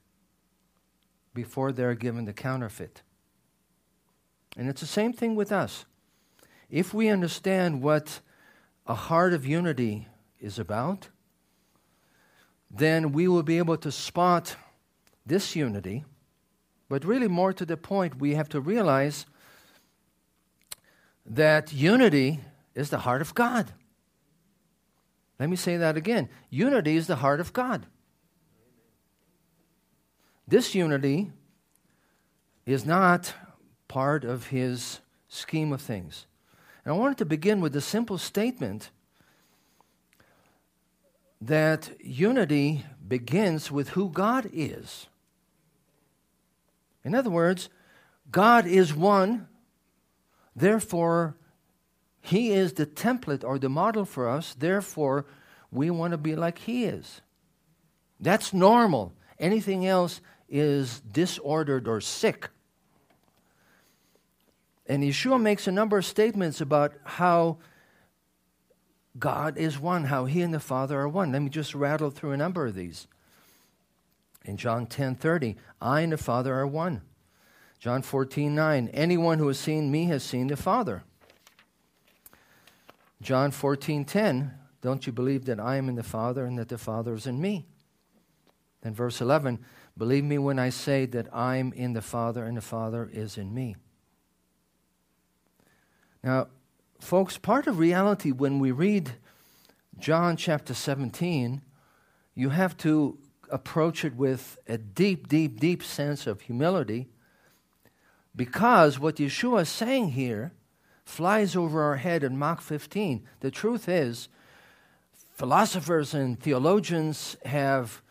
before 1.34 1.72
they're 1.72 1.96
given 1.96 2.26
the 2.26 2.34
counterfeit. 2.34 3.02
And 4.58 4.70
it's 4.70 4.82
the 4.82 4.88
same 4.88 5.14
thing 5.14 5.36
with 5.36 5.52
us. 5.52 5.86
If 6.70 6.94
we 6.94 7.10
understand 7.10 7.82
what 7.82 8.20
a 8.86 8.96
heart 8.96 9.34
of 9.34 9.46
unity 9.46 10.08
is 10.40 10.60
about, 10.60 11.10
then 12.70 13.12
we 13.12 13.28
will 13.28 13.44
be 13.44 13.60
able 13.60 13.78
to 13.78 13.92
spot 13.92 14.56
this 15.26 15.56
unity, 15.56 16.04
but 16.90 17.06
really 17.06 17.28
more 17.28 17.54
to 17.54 17.66
the 17.66 17.78
point, 17.78 18.20
we 18.20 18.36
have 18.36 18.50
to 18.50 18.62
realize 18.62 19.26
that 21.26 21.74
unity 21.74 22.40
is 22.76 22.90
the 22.90 23.00
heart 23.00 23.22
of 23.22 23.34
God. 23.34 23.72
Let 25.40 25.50
me 25.50 25.56
say 25.56 25.78
that 25.78 25.98
again. 25.98 26.30
Unity 26.50 26.96
is 26.96 27.08
the 27.08 27.18
heart 27.18 27.40
of 27.40 27.54
God. 27.54 27.86
This 30.48 30.76
unity 30.76 31.32
is 32.66 32.86
not 32.86 33.34
part 33.88 34.24
of 34.24 34.48
his 34.48 35.00
scheme 35.28 35.74
of 35.74 35.82
things. 35.82 36.28
And 36.86 36.94
I 36.94 36.98
wanted 36.98 37.18
to 37.20 37.26
begin 37.26 37.62
with 37.62 37.74
the 37.74 37.82
simple 37.82 38.18
statement 38.18 38.90
that 41.42 41.90
unity 42.00 42.86
begins 43.06 43.72
with 43.72 43.90
who 43.90 44.10
God 44.10 44.50
is. 44.54 45.08
In 47.04 47.14
other 47.16 47.30
words, 47.30 47.70
God 48.32 48.66
is 48.66 48.94
one, 48.94 49.48
therefore, 50.56 51.36
He 52.22 52.52
is 52.52 52.74
the 52.74 52.86
template 52.86 53.44
or 53.44 53.60
the 53.60 53.70
model 53.70 54.06
for 54.06 54.30
us, 54.30 54.54
therefore, 54.54 55.26
we 55.72 55.90
want 55.90 56.12
to 56.12 56.18
be 56.18 56.36
like 56.36 56.60
He 56.60 56.86
is. 56.86 57.22
That's 58.20 58.54
normal. 58.54 59.14
Anything 59.40 59.86
else 59.86 60.22
is 60.48 61.02
disordered 61.02 61.88
or 61.88 62.00
sick. 62.00 62.50
And 64.86 65.04
Yeshua 65.04 65.42
makes 65.42 65.68
a 65.68 65.72
number 65.72 65.98
of 65.98 66.06
statements 66.06 66.62
about 66.62 66.94
how 67.04 67.58
God 69.18 69.58
is 69.58 69.80
one, 69.80 70.06
how 70.06 70.26
He 70.26 70.42
and 70.42 70.54
the 70.54 70.60
Father 70.60 71.00
are 71.00 71.10
one. 71.10 71.32
Let 71.32 71.42
me 71.42 71.50
just 71.50 71.76
rattle 71.76 72.10
through 72.10 72.32
a 72.32 72.38
number 72.38 72.66
of 72.66 72.76
these. 72.76 73.08
In 74.46 74.58
John 74.58 74.86
10 74.86 75.16
30, 75.16 75.56
I 75.82 76.02
and 76.02 76.12
the 76.12 76.18
Father 76.18 76.54
are 76.54 76.68
one. 76.68 77.02
John 77.80 78.02
14 78.02 78.54
9, 78.54 78.90
anyone 78.94 79.40
who 79.40 79.48
has 79.48 79.60
seen 79.60 79.92
me 79.92 80.06
has 80.06 80.24
seen 80.24 80.48
the 80.48 80.58
Father. 80.58 81.04
John 83.22 83.52
14 83.52 84.06
10, 84.06 84.54
don't 84.82 85.08
you 85.08 85.14
believe 85.14 85.46
that 85.46 85.60
I 85.60 85.78
am 85.78 85.88
in 85.88 85.96
the 85.96 86.04
Father 86.04 86.46
and 86.46 86.58
that 86.60 86.70
the 86.70 86.78
Father 86.78 87.14
is 87.14 87.26
in 87.26 87.40
me? 87.40 87.66
Then 88.82 88.94
verse 88.94 89.22
11, 89.22 89.60
believe 89.98 90.26
me 90.26 90.38
when 90.38 90.60
I 90.60 90.70
say 90.70 91.06
that 91.08 91.34
I'm 91.34 91.72
in 91.72 91.94
the 91.94 92.02
Father 92.02 92.44
and 92.44 92.58
the 92.58 92.62
Father 92.62 93.10
is 93.12 93.38
in 93.38 93.54
me. 93.54 93.78
Now, 96.22 96.48
folks, 97.00 97.38
part 97.38 97.68
of 97.68 97.80
reality 97.80 98.32
when 98.32 98.60
we 98.60 98.72
read 98.72 99.14
John 100.00 100.36
chapter 100.36 100.74
17, 100.74 101.62
you 102.36 102.50
have 102.50 102.76
to 102.78 103.18
approach 103.54 104.04
it 104.04 104.16
with 104.16 104.58
a 104.68 104.78
deep, 104.78 105.28
deep, 105.28 105.60
deep 105.60 105.84
sense 105.84 106.26
of 106.26 106.42
humility 106.42 107.08
because 108.36 109.00
what 109.00 109.18
Yeshua 109.18 109.62
is 109.62 109.70
saying 109.70 110.12
here 110.12 110.54
flies 111.06 111.56
over 111.56 111.84
our 111.84 111.98
head 111.98 112.24
in 112.24 112.38
Mach 112.38 112.62
15. 112.62 113.24
The 113.42 113.52
truth 113.52 113.88
is, 113.88 114.28
philosophers 115.32 116.14
and 116.14 116.40
theologians 116.40 117.38
have 117.46 118.02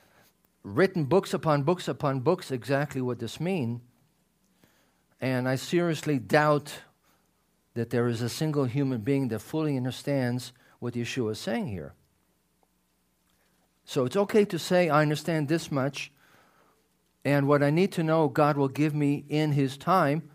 written 0.63 1.05
books 1.05 1.35
upon 1.35 1.65
books 1.65 1.89
upon 1.89 2.21
books 2.21 2.51
exactly 2.53 3.01
what 3.01 3.19
this 3.19 3.41
means. 3.41 3.81
And 5.21 5.49
I 5.49 5.57
seriously 5.57 6.19
doubt 6.19 6.73
that 7.75 7.91
there 7.91 8.07
is 8.07 8.23
a 8.23 8.29
single 8.29 8.65
human 8.65 9.01
being 9.01 9.29
that 9.29 9.41
fully 9.41 9.77
understands 9.77 10.53
what 10.79 10.95
Yeshua 10.95 11.33
is 11.33 11.39
saying 11.39 11.69
here. 11.69 11.95
So 13.85 14.05
it's 14.05 14.17
okay 14.17 14.45
to 14.47 14.59
say, 14.59 14.89
I 14.89 15.03
understand 15.03 15.49
this 15.49 15.71
much, 15.71 16.13
and 17.25 17.47
what 17.47 17.63
I 17.63 17.71
need 17.71 17.93
to 17.93 18.03
know, 18.03 18.29
God 18.29 18.57
will 18.57 18.69
give 18.69 18.95
me 18.95 19.25
in 19.29 19.53
His 19.53 19.77
time. 19.77 20.29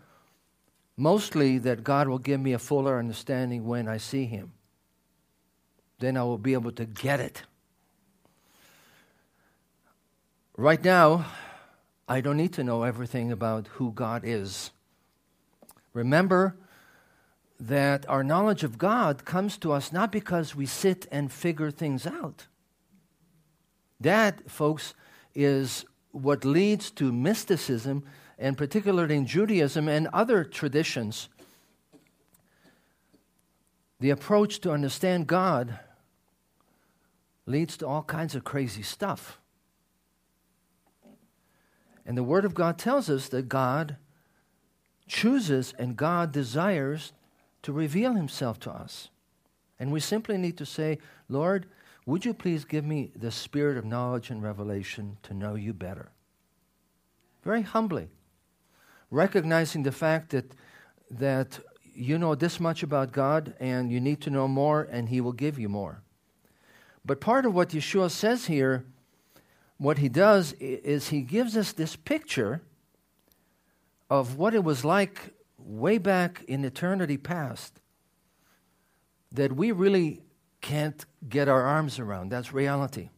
Mostly 0.96 1.58
that 1.58 1.84
God 1.84 2.08
will 2.08 2.18
give 2.18 2.40
me 2.40 2.52
a 2.52 2.58
fuller 2.58 2.98
understanding 2.98 3.66
when 3.66 3.88
I 3.88 3.98
see 3.98 4.26
Him. 4.26 4.52
Then 5.98 6.16
I 6.16 6.22
will 6.24 6.38
be 6.38 6.52
able 6.52 6.72
to 6.72 6.84
get 6.84 7.20
it. 7.20 7.42
Right 10.56 10.82
now, 10.82 11.26
I 12.08 12.20
don't 12.20 12.36
need 12.36 12.52
to 12.54 12.64
know 12.64 12.82
everything 12.82 13.30
about 13.30 13.68
who 13.68 13.92
God 13.92 14.22
is. 14.24 14.70
Remember, 15.92 16.56
that 17.60 18.08
our 18.08 18.22
knowledge 18.22 18.62
of 18.62 18.78
God 18.78 19.24
comes 19.24 19.56
to 19.58 19.72
us 19.72 19.92
not 19.92 20.12
because 20.12 20.54
we 20.54 20.66
sit 20.66 21.06
and 21.10 21.32
figure 21.32 21.70
things 21.70 22.06
out. 22.06 22.46
That, 24.00 24.50
folks, 24.50 24.94
is 25.34 25.84
what 26.12 26.44
leads 26.44 26.90
to 26.92 27.12
mysticism, 27.12 28.04
and 28.38 28.56
particularly 28.56 29.16
in 29.16 29.26
Judaism 29.26 29.88
and 29.88 30.08
other 30.12 30.44
traditions. 30.44 31.28
The 34.00 34.10
approach 34.10 34.60
to 34.60 34.70
understand 34.70 35.26
God 35.26 35.78
leads 37.46 37.76
to 37.78 37.86
all 37.86 38.02
kinds 38.02 38.34
of 38.34 38.44
crazy 38.44 38.82
stuff. 38.82 39.40
And 42.06 42.16
the 42.16 42.22
Word 42.22 42.44
of 42.44 42.54
God 42.54 42.78
tells 42.78 43.10
us 43.10 43.28
that 43.28 43.48
God 43.48 43.96
chooses 45.06 45.74
and 45.78 45.96
God 45.96 46.32
desires 46.32 47.12
to 47.62 47.72
reveal 47.72 48.14
himself 48.14 48.60
to 48.60 48.70
us. 48.70 49.08
And 49.78 49.90
we 49.92 50.00
simply 50.00 50.38
need 50.38 50.56
to 50.58 50.66
say, 50.66 50.98
Lord, 51.28 51.66
would 52.08 52.24
you 52.24 52.32
please 52.32 52.64
give 52.64 52.86
me 52.86 53.12
the 53.14 53.30
spirit 53.30 53.76
of 53.76 53.84
knowledge 53.84 54.30
and 54.30 54.42
revelation 54.42 55.18
to 55.22 55.34
know 55.34 55.56
you 55.56 55.74
better? 55.74 56.10
Very 57.44 57.60
humbly, 57.60 58.08
recognizing 59.10 59.82
the 59.82 59.92
fact 59.92 60.30
that, 60.30 60.54
that 61.10 61.60
you 61.84 62.16
know 62.16 62.34
this 62.34 62.58
much 62.60 62.82
about 62.82 63.12
God 63.12 63.52
and 63.60 63.92
you 63.92 64.00
need 64.00 64.22
to 64.22 64.30
know 64.30 64.48
more, 64.48 64.88
and 64.90 65.10
He 65.10 65.20
will 65.20 65.34
give 65.34 65.58
you 65.58 65.68
more. 65.68 66.00
But 67.04 67.20
part 67.20 67.44
of 67.44 67.52
what 67.52 67.68
Yeshua 67.68 68.10
says 68.10 68.46
here, 68.46 68.86
what 69.76 69.98
He 69.98 70.08
does 70.08 70.54
is 70.54 71.10
He 71.10 71.20
gives 71.20 71.58
us 71.58 71.72
this 71.72 71.94
picture 71.94 72.62
of 74.08 74.38
what 74.38 74.54
it 74.54 74.64
was 74.64 74.82
like 74.82 75.34
way 75.58 75.98
back 75.98 76.42
in 76.48 76.64
eternity 76.64 77.18
past 77.18 77.80
that 79.30 79.52
we 79.52 79.72
really 79.72 80.22
can't 80.60 81.04
get 81.28 81.48
our 81.48 81.62
arms 81.62 81.98
around. 81.98 82.30
That's 82.30 82.52
reality. 82.52 83.10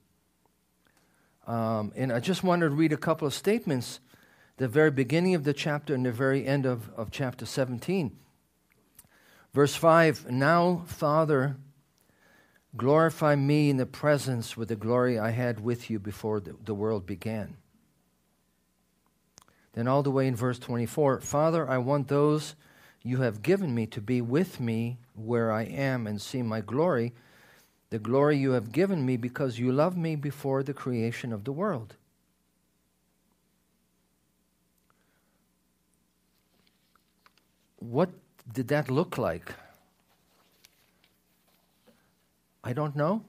Um, 1.47 1.93
and 1.97 2.13
I 2.13 2.21
just 2.21 2.45
wanted 2.45 2.69
to 2.69 2.75
read 2.75 2.93
a 2.93 2.97
couple 2.97 3.27
of 3.27 3.35
statements, 3.35 4.01
the 4.59 4.69
very 4.69 4.91
beginning 4.91 5.35
of 5.35 5.45
the 5.45 5.53
chapter 5.53 5.95
and 5.95 6.07
the 6.07 6.13
very 6.13 6.47
end 6.47 6.67
of, 6.67 6.91
of 6.97 7.11
chapter 7.11 7.47
17. 7.47 8.17
Verse 9.53 9.75
5 9.75 10.31
Now, 10.31 10.83
Father, 10.87 11.57
glorify 12.77 13.35
me 13.35 13.71
in 13.71 13.79
the 13.79 13.87
presence 13.87 14.57
with 14.57 14.69
the 14.69 14.77
glory 14.77 15.19
I 15.19 15.31
had 15.31 15.61
with 15.61 15.91
you 15.91 15.99
before 15.99 16.41
the, 16.41 16.55
the 16.65 16.75
world 16.75 17.07
began. 17.07 17.57
Then, 19.73 19.89
all 19.89 20.03
the 20.03 20.11
way 20.11 20.27
in 20.27 20.37
verse 20.37 20.59
24 20.59 21.21
Father, 21.21 21.69
I 21.69 21.79
want 21.79 22.09
those 22.09 22.55
you 23.03 23.19
have 23.23 23.43
given 23.43 23.75
me 23.75 23.87
to 23.87 24.01
be 24.01 24.21
with 24.21 24.61
me 24.61 24.99
where 25.15 25.51
I 25.51 25.63
am 25.63 26.07
and 26.07 26.21
see 26.21 26.43
my 26.43 26.61
glory, 26.61 27.15
the 27.91 27.99
glory 27.99 28.39
you 28.39 28.53
have 28.53 28.73
given 28.73 29.05
me 29.05 29.17
because 29.17 29.59
you 29.59 29.73
loved 29.73 29.99
me 29.99 30.15
before 30.17 30.63
the 30.63 30.73
creation 30.73 31.33
of 31.33 31.45
the 31.45 31.53
world. 31.53 31.97
What 37.81 38.11
did 38.53 38.69
that 38.69 38.91
look 38.91 39.19
like? 39.19 39.53
I 42.63 42.73
don't 42.73 42.95
know. 42.95 43.25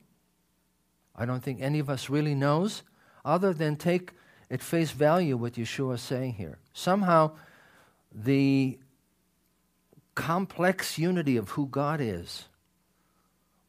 I 1.16 1.26
don't 1.26 1.42
think 1.42 1.62
any 1.62 1.80
of 1.80 1.90
us 1.90 2.10
really 2.10 2.36
knows, 2.36 2.84
other 3.26 3.54
than 3.54 3.76
take 3.76 4.12
at 4.50 4.62
face 4.62 4.92
value 4.92 5.38
what 5.38 5.54
Yeshua 5.54 5.96
is 5.96 6.02
saying 6.02 6.34
here. 6.34 6.60
Somehow, 6.74 7.32
the 8.14 8.78
complex 10.14 10.98
unity 11.00 11.38
of 11.38 11.50
who 11.50 11.68
God 11.68 12.02
is 12.02 12.46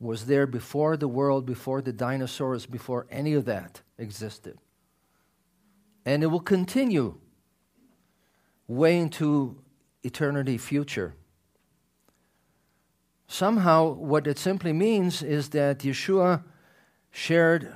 was 0.03 0.27
there 0.27 0.47
before 0.47 0.97
the 0.97 1.07
world, 1.07 1.47
before 1.47 1.81
the 1.81 1.93
dinosaurs, 1.93 2.67
before 2.67 3.07
any 3.11 3.35
of 3.35 3.45
that 3.45 3.83
existed. 3.99 4.59
And 6.05 6.25
it 6.25 6.27
will 6.27 6.41
continue 6.41 7.19
way 8.67 8.99
into 8.99 9.63
eternity 10.03 10.59
future. 10.59 11.15
Somehow, 13.29 13.93
what 13.93 14.27
it 14.27 14.39
simply 14.39 14.73
means 14.73 15.23
is 15.23 15.51
that 15.51 15.79
Yeshua 15.79 16.43
shared 17.13 17.73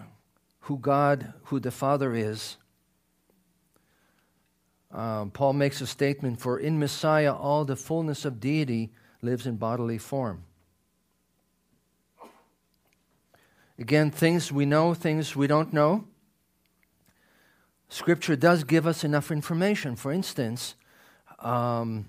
who 0.61 0.79
God, 0.79 1.33
who 1.45 1.61
the 1.61 1.71
Father 1.71 2.13
is, 2.13 2.57
um, 4.91 5.31
Paul 5.31 5.53
makes 5.53 5.81
a 5.81 5.87
statement 5.87 6.41
for 6.41 6.59
in 6.59 6.79
Messiah, 6.79 7.35
all 7.35 7.65
the 7.65 7.77
fullness 7.77 8.25
of 8.25 8.41
deity 8.41 8.91
lives 9.23 9.47
in 9.47 9.57
bodily 9.57 9.99
form. 9.99 10.43
Again, 13.79 14.11
things 14.11 14.51
we 14.51 14.65
know, 14.65 14.95
things 14.95 15.37
we 15.37 15.47
don't 15.47 15.71
know. 15.71 16.05
Scripture 17.91 18.35
does 18.35 18.65
give 18.65 18.87
us 18.87 19.05
enough 19.05 19.31
information. 19.31 19.97
For 19.97 20.13
instance, 20.13 20.77
um, 21.41 22.07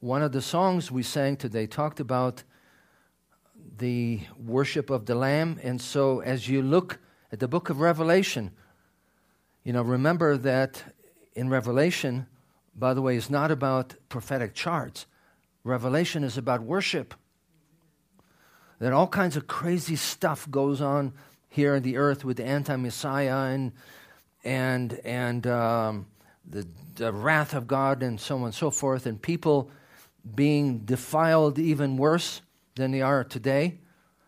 one 0.00 0.22
of 0.22 0.32
the 0.32 0.42
songs 0.42 0.90
we 0.90 1.02
sang 1.02 1.38
today 1.38 1.66
talked 1.66 2.00
about 2.00 2.42
the 3.78 4.20
worship 4.38 4.90
of 4.90 5.06
the 5.06 5.14
Lamb. 5.14 5.58
And 5.62 5.80
so, 5.80 6.20
as 6.20 6.48
you 6.48 6.60
look 6.60 6.98
at 7.32 7.40
the 7.40 7.48
book 7.48 7.70
of 7.70 7.80
Revelation, 7.80 8.50
you 9.64 9.72
know, 9.72 9.82
remember 9.82 10.36
that 10.36 10.84
in 11.34 11.48
Revelation, 11.48 12.26
by 12.74 12.92
the 12.92 13.00
way, 13.00 13.16
is 13.16 13.30
not 13.30 13.50
about 13.50 13.94
prophetic 14.10 14.54
charts. 14.54 15.06
Revelation 15.64 16.22
is 16.22 16.36
about 16.36 16.60
worship. 16.60 17.14
That 18.78 18.92
all 18.92 19.06
kinds 19.06 19.36
of 19.36 19.46
crazy 19.46 19.96
stuff 19.96 20.50
goes 20.50 20.80
on 20.80 21.12
here 21.48 21.74
on 21.74 21.82
the 21.82 21.96
earth 21.96 22.24
with 22.24 22.36
the 22.36 22.44
anti-Messiah 22.44 23.52
and 23.52 23.72
and 24.44 25.00
and 25.04 25.46
um, 25.46 26.06
the, 26.48 26.66
the 26.94 27.12
wrath 27.12 27.54
of 27.54 27.66
God 27.66 28.02
and 28.02 28.20
so 28.20 28.36
on 28.36 28.44
and 28.44 28.54
so 28.54 28.70
forth, 28.70 29.06
and 29.06 29.20
people 29.20 29.70
being 30.34 30.80
defiled 30.80 31.58
even 31.58 31.96
worse 31.96 32.42
than 32.74 32.90
they 32.90 33.02
are 33.02 33.24
today. 33.24 33.78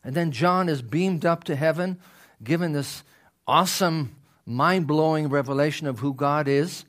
And 0.03 0.15
then 0.15 0.33
John 0.33 0.69
is 0.69 0.81
beamed 0.81 1.27
up 1.27 1.45
to 1.45 1.57
heaven, 1.57 1.99
given 2.43 2.73
this 2.73 3.03
awesome, 3.47 4.17
mind 4.47 4.87
blowing 4.87 5.29
revelation 5.29 5.87
of 5.87 5.99
who 5.99 6.15
God 6.15 6.49
is 6.49 6.85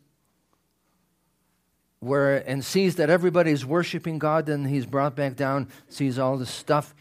where 1.99 2.37
and 2.49 2.63
sees 2.63 2.95
that 2.95 3.09
everybody's 3.09 3.65
worshiping 3.65 4.19
God, 4.19 4.45
then 4.45 4.65
he's 4.65 4.85
brought 4.85 5.15
back 5.15 5.35
down, 5.35 5.67
sees 5.89 6.17
all 6.17 6.37
this 6.37 6.49
stuff, 6.49 6.95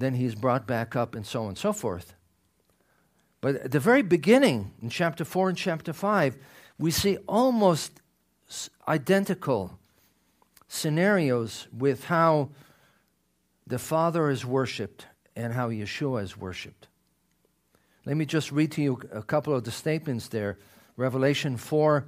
then 0.00 0.14
he's 0.14 0.34
brought 0.34 0.66
back 0.66 0.96
up, 0.96 1.14
and 1.14 1.26
so 1.26 1.42
on 1.42 1.48
and 1.48 1.58
so 1.58 1.72
forth. 1.72 2.14
But 3.40 3.56
at 3.56 3.70
the 3.70 3.80
very 3.80 4.02
beginning, 4.02 4.72
in 4.82 4.90
chapter 4.90 5.24
4 5.24 5.50
and 5.50 5.58
chapter 5.58 5.92
5, 5.92 6.36
we 6.78 6.90
see 6.90 7.18
almost 7.26 8.00
identical 8.86 9.78
scenarios 10.68 11.68
with 11.76 12.04
how 12.04 12.50
the 13.66 13.78
Father 13.78 14.30
is 14.30 14.44
worshiped 14.44 15.06
and 15.36 15.52
how 15.52 15.70
Yeshua 15.70 16.22
is 16.22 16.36
worshiped. 16.36 16.88
Let 18.04 18.16
me 18.16 18.24
just 18.24 18.50
read 18.52 18.72
to 18.72 18.82
you 18.82 19.00
a 19.12 19.22
couple 19.22 19.54
of 19.54 19.64
the 19.64 19.70
statements 19.70 20.28
there. 20.28 20.58
Revelation 20.96 21.56
4 21.56 22.06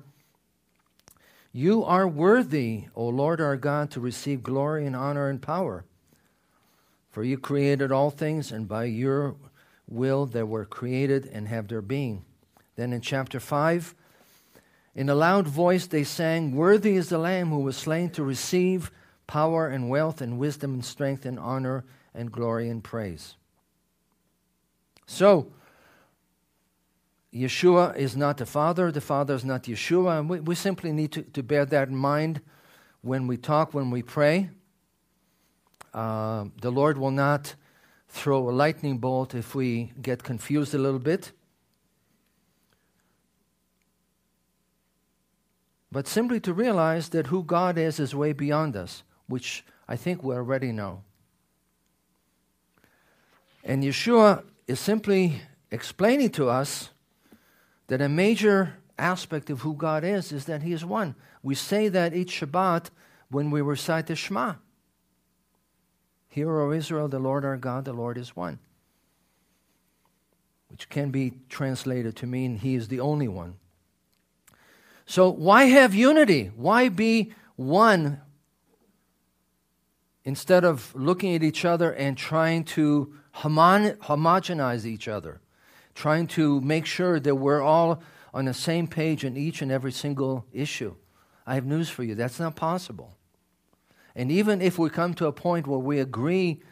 you 1.53 1.85
are 1.85 2.09
worthy, 2.09 2.85
O 2.95 3.09
Lord 3.09 3.39
our 3.39 3.59
God, 3.59 3.91
to 3.91 4.01
receive 4.01 4.43
glory 4.43 4.87
and 4.87 4.97
honor 4.97 5.29
and 5.29 5.41
power. 5.41 5.85
For 7.13 7.23
you 7.23 7.39
created 7.39 7.93
all 7.93 8.11
things, 8.11 8.51
and 8.51 8.67
by 8.67 8.85
your 8.85 9.37
will 9.87 10.27
they 10.27 10.43
were 10.43 10.65
created 10.65 11.27
and 11.27 11.47
have 11.47 11.69
their 11.69 11.83
being. 11.83 12.25
Then 12.75 12.93
in 12.95 13.03
chapter 13.03 13.39
5, 13.39 13.95
in 14.95 15.09
a 15.09 15.15
loud 15.15 15.47
voice 15.47 15.87
they 15.87 16.05
sang, 16.05 16.57
Worthy 16.57 16.97
is 16.97 17.11
the 17.11 17.19
Lamb 17.19 17.51
who 17.51 17.61
was 17.61 17.77
slain 17.77 18.09
to 18.11 18.25
receive 18.25 18.91
power 19.27 19.69
and 19.69 19.91
wealth 19.91 20.23
and 20.23 20.39
wisdom 20.39 20.73
and 20.73 20.85
strength 20.85 21.27
and 21.27 21.39
honor 21.39 21.85
and 22.15 22.33
glory 22.33 22.71
and 22.71 22.83
praise. 22.83 23.37
So, 25.07 25.53
Yeshua 27.33 27.97
is 27.97 28.17
not 28.17 28.39
the 28.39 28.47
Father, 28.47 28.91
the 28.91 29.01
Father 29.03 29.35
is 29.35 29.45
not 29.45 29.65
Yeshua. 29.65 30.27
We, 30.27 30.41
we 30.41 30.55
simply 30.55 30.93
need 30.93 31.13
to, 31.13 31.23
to 31.23 31.43
bear 31.43 31.67
that 31.67 31.89
in 31.89 31.97
mind 31.97 32.41
when 33.03 33.27
we 33.27 33.37
talk, 33.37 33.75
when 33.75 33.91
we 33.91 34.03
pray. 34.03 34.51
Uh, 35.93 36.47
the 36.61 36.71
Lord 36.71 36.99
will 36.99 37.11
not 37.11 37.55
throw 38.09 38.49
a 38.49 38.53
lightning 38.53 38.99
bolt 38.99 39.35
if 39.35 39.55
we 39.55 39.93
get 40.01 40.23
confused 40.23 40.75
a 40.75 40.79
little 40.79 40.99
bit. 40.99 41.33
But 45.91 46.09
simply 46.09 46.41
to 46.41 46.55
realize 46.55 47.11
that 47.11 47.27
who 47.27 47.43
God 47.43 47.77
is 47.77 48.01
is 48.01 48.15
way 48.15 48.33
beyond 48.33 48.77
us, 48.77 49.03
which 49.27 49.65
I 49.89 49.97
think 49.97 50.23
we 50.23 50.35
already 50.35 50.73
know. 50.73 51.03
And 53.65 53.85
Yeshua 53.85 54.45
is 54.67 54.81
simply 54.81 55.43
explaining 55.71 56.31
to 56.31 56.49
us 56.49 56.91
that 57.89 58.01
a 58.01 58.09
major 58.09 58.75
aspect 58.99 59.51
of 59.51 59.61
who 59.61 59.75
God 59.75 60.05
is 60.05 60.33
is 60.33 60.47
that 60.47 60.63
He 60.63 60.73
is 60.73 60.85
one. 60.85 61.15
We 61.43 61.55
say 61.55 61.89
that 61.89 62.15
each 62.15 62.41
Shabbat 62.41 62.89
when 63.31 63.51
we 63.51 63.61
recite 63.61 64.07
the 64.07 64.17
Shema. 64.17 64.55
Hear, 66.33 66.61
O 66.61 66.73
Israel, 66.73 67.09
the 67.09 67.19
Lord 67.19 67.45
our 67.45 67.57
God, 67.57 67.85
the 67.85 67.93
Lord 67.93 68.19
is 68.19 68.35
one. 68.35 68.59
Which 70.69 70.89
can 70.89 71.11
be 71.11 71.35
translated 71.49 72.17
to 72.17 72.27
mean 72.27 72.57
He 72.57 72.75
is 72.75 72.89
the 72.89 73.01
only 73.01 73.29
one. 73.29 73.57
So, 75.07 75.29
why 75.29 75.65
have 75.65 75.95
unity? 75.95 76.51
Why 76.57 76.89
be 76.89 77.35
one 77.57 78.21
instead 80.25 80.65
of 80.65 80.95
looking 80.95 81.35
at 81.35 81.43
each 81.43 81.65
other 81.65 81.93
and 81.93 82.17
trying 82.17 82.65
to 82.65 83.15
homogenize 83.35 84.85
each 84.85 85.09
other? 85.09 85.43
trying 85.95 86.27
to 86.27 86.61
make 86.61 86.87
sure 86.87 87.21
that 87.21 87.35
we're 87.35 87.61
all 87.61 88.03
on 88.33 88.47
the 88.47 88.55
same 88.55 88.87
page 88.87 89.25
in 89.25 89.37
each 89.37 89.63
and 89.63 89.71
every 89.71 89.93
single 89.93 90.47
issue. 90.53 90.95
I 91.47 91.55
have 91.55 91.67
news 91.67 91.89
for 91.89 92.03
you 92.03 92.15
that's 92.15 92.41
not 92.41 92.57
possible. 92.57 93.17
And 94.15 94.31
even 94.31 94.61
if 94.61 94.79
we 94.79 94.91
come 94.91 95.15
to 95.15 95.27
a 95.27 95.33
point 95.33 95.67
where 95.67 95.79
we 95.79 95.99
agree 95.99 96.63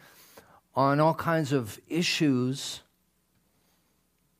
on 0.75 0.99
all 0.99 1.13
kinds 1.13 1.51
of 1.51 1.79
issues, 1.87 2.81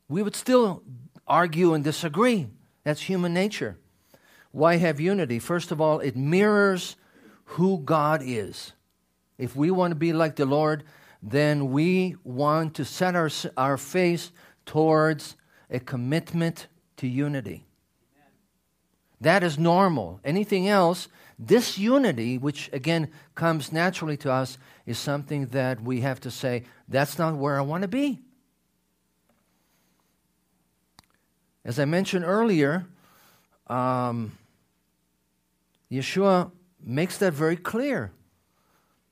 we 0.08 0.22
would 0.22 0.36
still 0.36 0.84
argue 1.28 1.74
and 1.74 1.84
disagree. 1.84 2.48
That's 2.84 3.02
human 3.02 3.34
nature. 3.34 3.78
Why 4.52 4.78
have 4.78 5.00
unity? 5.00 5.40
First 5.40 5.72
of 5.72 5.80
all, 5.80 6.00
it 6.00 6.16
mirrors 6.16 6.96
who 7.46 7.80
God 7.80 8.22
is. 8.24 8.74
If 9.38 9.56
we 9.56 9.72
want 9.72 9.92
to 9.92 9.96
be 9.96 10.14
like 10.14 10.36
the 10.36 10.46
Lord, 10.46 10.84
then 11.22 11.72
we 11.72 12.16
want 12.24 12.76
to 12.76 12.86
set 12.86 13.16
our, 13.16 13.30
our 13.58 13.78
face 13.78 14.32
towards 14.66 15.36
a 15.70 15.80
commitment 15.80 16.68
to 16.98 17.08
unity. 17.08 17.66
That 19.20 19.44
is 19.44 19.58
normal. 19.58 20.20
Anything 20.24 20.68
else, 20.68 21.08
this 21.42 21.78
unity, 21.78 22.38
which 22.38 22.70
again 22.72 23.10
comes 23.34 23.72
naturally 23.72 24.16
to 24.18 24.32
us, 24.32 24.60
is 24.86 25.00
something 25.00 25.48
that 25.48 25.82
we 25.82 26.02
have 26.02 26.20
to 26.22 26.30
say, 26.32 26.66
that's 26.88 27.18
not 27.18 27.36
where 27.36 27.58
I 27.58 27.62
want 27.62 27.82
to 27.82 27.88
be. 27.88 28.22
As 31.66 31.80
I 31.80 31.86
mentioned 31.86 32.26
earlier, 32.26 32.86
um, 33.68 34.38
Yeshua 35.92 36.52
makes 36.84 37.18
that 37.18 37.34
very 37.34 37.58
clear. 37.58 38.12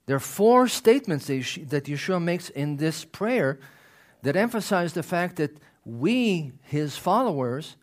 There 0.06 0.16
are 0.16 0.20
four 0.20 0.68
statements 0.68 1.28
that 1.28 1.84
Yeshua 1.86 2.22
makes 2.22 2.50
in 2.50 2.78
this 2.78 3.06
prayer 3.06 3.60
that 4.22 4.36
emphasize 4.36 4.94
the 4.94 5.04
fact 5.04 5.38
that 5.38 5.58
we, 5.84 6.52
his 6.62 6.96
followers, 6.96 7.76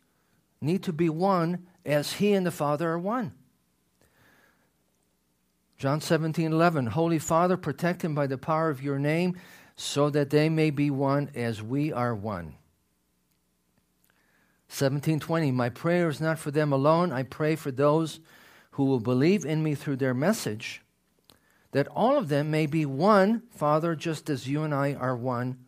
need 0.60 0.84
to 0.84 0.92
be 0.92 1.08
one 1.08 1.66
as 1.84 2.14
he 2.14 2.32
and 2.32 2.46
the 2.46 2.50
Father 2.50 2.90
are 2.90 2.98
one. 2.98 3.32
John 5.78 6.00
17, 6.00 6.52
11. 6.52 6.86
Holy 6.86 7.18
Father, 7.18 7.56
protect 7.56 8.02
him 8.02 8.14
by 8.14 8.26
the 8.26 8.38
power 8.38 8.70
of 8.70 8.82
your 8.82 8.98
name, 8.98 9.36
so 9.76 10.08
that 10.10 10.30
they 10.30 10.48
may 10.48 10.70
be 10.70 10.90
one 10.90 11.30
as 11.34 11.62
we 11.62 11.92
are 11.92 12.14
one. 12.14 12.54
1720 14.68 15.52
My 15.52 15.68
prayer 15.68 16.08
is 16.08 16.20
not 16.20 16.38
for 16.38 16.50
them 16.50 16.72
alone. 16.72 17.12
I 17.12 17.22
pray 17.22 17.56
for 17.56 17.70
those 17.70 18.20
who 18.72 18.84
will 18.84 19.00
believe 19.00 19.44
in 19.44 19.62
me 19.62 19.74
through 19.74 19.96
their 19.96 20.14
message, 20.14 20.82
that 21.72 21.88
all 21.88 22.16
of 22.16 22.28
them 22.28 22.50
may 22.50 22.66
be 22.66 22.86
one, 22.86 23.42
Father, 23.50 23.94
just 23.94 24.30
as 24.30 24.48
you 24.48 24.62
and 24.62 24.74
I 24.74 24.94
are 24.94 25.16
one 25.16 25.58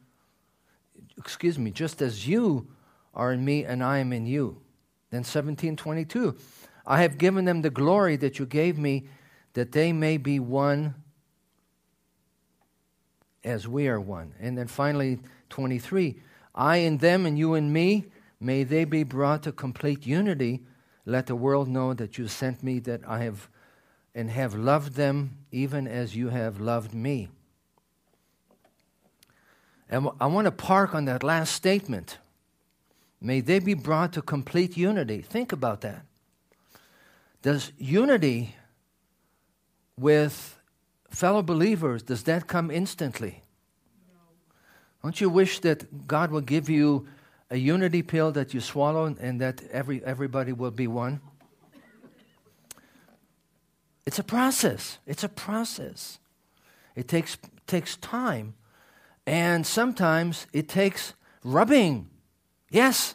excuse 1.19 1.59
me, 1.59 1.71
just 1.71 2.01
as 2.01 2.27
you 2.27 2.69
are 3.13 3.33
in 3.33 3.45
me 3.45 3.65
and 3.65 3.83
I 3.83 3.99
am 3.99 4.13
in 4.13 4.27
you. 4.27 4.63
Then 5.11 5.21
1722, 5.21 6.37
I 6.87 7.03
have 7.03 7.19
given 7.19 7.45
them 7.45 7.63
the 7.63 7.71
glory 7.71 8.17
that 8.17 8.39
you 8.39 8.47
gave 8.47 8.79
me, 8.79 9.09
that 9.59 9.73
they 9.73 9.93
may 9.93 10.17
be 10.17 10.39
one 10.39 10.95
as 13.43 13.67
we 13.67 13.89
are 13.89 13.99
one. 13.99 14.33
And 14.39 14.57
then 14.57 14.69
finally, 14.69 15.19
23, 15.51 16.21
I 16.55 16.77
in 16.77 16.99
them 16.99 17.27
and 17.27 17.37
you 17.37 17.55
in 17.55 17.73
me, 17.73 18.05
may 18.39 18.63
they 18.63 18.85
be 18.85 19.03
brought 19.03 19.43
to 19.43 19.51
complete 19.51 20.07
unity. 20.07 20.61
Let 21.05 21.27
the 21.27 21.35
world 21.35 21.67
know 21.67 21.93
that 21.93 22.19
you 22.19 22.29
sent 22.29 22.63
me, 22.63 22.79
that 22.79 23.01
I 23.05 23.25
have 23.25 23.49
and 24.15 24.31
have 24.31 24.55
loved 24.55 24.93
them 24.93 25.39
even 25.51 25.89
as 25.89 26.15
you 26.15 26.29
have 26.29 26.61
loved 26.61 26.95
me. 26.95 27.27
And 29.91 30.09
I 30.21 30.27
want 30.27 30.45
to 30.45 30.53
park 30.53 30.95
on 30.95 31.07
that 31.07 31.25
last 31.25 31.53
statement. 31.53 32.19
May 33.21 33.41
they 33.41 33.59
be 33.59 33.75
brought 33.75 34.13
to 34.13 34.23
complete 34.23 34.77
unity. 34.77 35.21
Think 35.21 35.51
about 35.51 35.81
that. 35.81 36.05
Does 37.43 37.73
unity 37.77 38.55
with 39.99 40.59
fellow 41.11 41.43
believers, 41.43 42.03
does 42.03 42.25
that 42.25 42.47
come 42.47 42.71
instantly? 42.71 43.43
Don't 45.03 45.21
you 45.21 45.31
wish 45.31 45.61
that 45.61 46.07
God 46.07 46.31
would 46.31 46.47
give 46.47 46.69
you 46.69 47.07
a 47.51 47.57
unity 47.57 48.03
pill 48.03 48.33
that 48.33 48.53
you 48.53 48.61
swallow 48.61 49.07
and 49.07 49.41
that 49.41 49.63
every, 49.71 50.05
everybody 50.05 50.53
will 50.53 50.71
be 50.71 50.87
one? 50.87 51.21
It's 54.07 54.19
a 54.19 54.25
process. 54.25 54.99
It's 55.07 55.23
a 55.23 55.29
process. 55.29 56.19
It 56.97 57.09
takes, 57.09 57.37
takes 57.67 57.97
time. 57.97 58.55
And 59.27 59.67
sometimes 59.67 60.47
it 60.53 60.69
takes 60.69 61.13
rubbing. 61.45 62.09
Yes. 62.71 63.15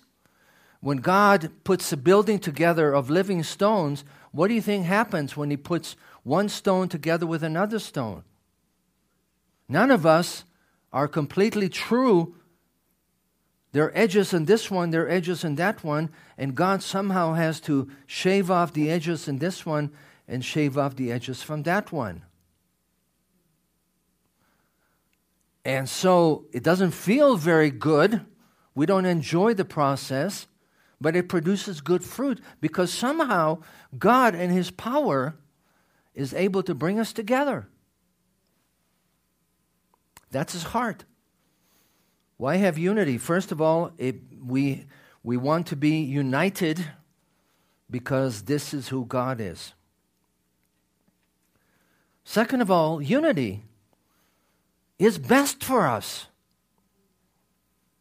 When 0.82 0.98
God 0.98 1.50
puts 1.64 1.92
a 1.92 1.98
building 1.98 2.40
together 2.40 2.94
of 2.94 3.10
living 3.10 3.42
stones, 3.44 4.04
what 4.32 4.50
do 4.50 4.54
you 4.54 4.62
think 4.62 4.86
happens 4.86 5.36
when 5.36 5.50
He 5.50 5.58
puts 5.58 5.96
one 6.24 6.50
stone 6.50 6.90
together 6.90 7.26
with 7.26 7.44
another 7.44 7.80
stone? 7.80 8.24
None 9.68 9.92
of 9.92 10.06
us 10.06 10.46
are 10.92 11.08
completely 11.08 11.70
true. 11.70 12.36
There 13.72 13.86
are 13.86 13.98
edges 13.98 14.34
in 14.34 14.46
this 14.46 14.70
one, 14.70 14.92
there 14.92 15.06
are 15.06 15.10
edges 15.10 15.44
in 15.44 15.56
that 15.56 15.84
one, 15.84 16.10
and 16.38 16.56
God 16.56 16.84
somehow 16.84 17.34
has 17.34 17.60
to 17.62 17.90
shave 18.06 18.52
off 18.52 18.74
the 18.74 18.92
edges 18.92 19.28
in 19.28 19.40
this 19.40 19.66
one 19.66 19.92
and 20.28 20.46
shave 20.46 20.78
off 20.78 20.96
the 20.96 21.12
edges 21.12 21.42
from 21.42 21.64
that 21.64 21.92
one. 21.92 22.24
And 25.66 25.90
so 25.90 26.46
it 26.52 26.64
doesn't 26.64 26.92
feel 26.92 27.38
very 27.38 27.72
good. 27.72 28.26
We 28.76 28.86
don't 28.86 29.06
enjoy 29.06 29.54
the 29.54 29.66
process, 29.66 30.48
but 31.00 31.16
it 31.16 31.30
produces 31.30 31.82
good 31.82 32.04
fruit 32.04 32.42
because 32.60 32.92
somehow 32.92 33.60
God 33.98 34.36
and 34.36 34.52
His 34.52 34.72
power 34.72 35.36
is 36.14 36.34
able 36.34 36.64
to 36.64 36.76
bring 36.76 37.00
us 37.00 37.14
together. 37.14 37.68
That's 40.32 40.54
His 40.54 40.64
heart. 40.64 41.06
Why 42.38 42.58
have 42.58 42.78
unity? 42.78 43.18
First 43.18 43.52
of 43.52 43.62
all, 43.62 43.92
it, 43.98 44.18
we, 44.44 44.86
we 45.24 45.38
want 45.38 45.68
to 45.68 45.76
be 45.76 46.02
united 46.02 46.86
because 47.90 48.44
this 48.44 48.74
is 48.74 48.90
who 48.90 49.06
God 49.06 49.40
is. 49.40 49.74
Second 52.24 52.62
of 52.62 52.72
all, 52.72 53.02
unity 53.02 53.64
is 54.98 55.18
best 55.18 55.64
for 55.64 55.86
us. 55.86 56.28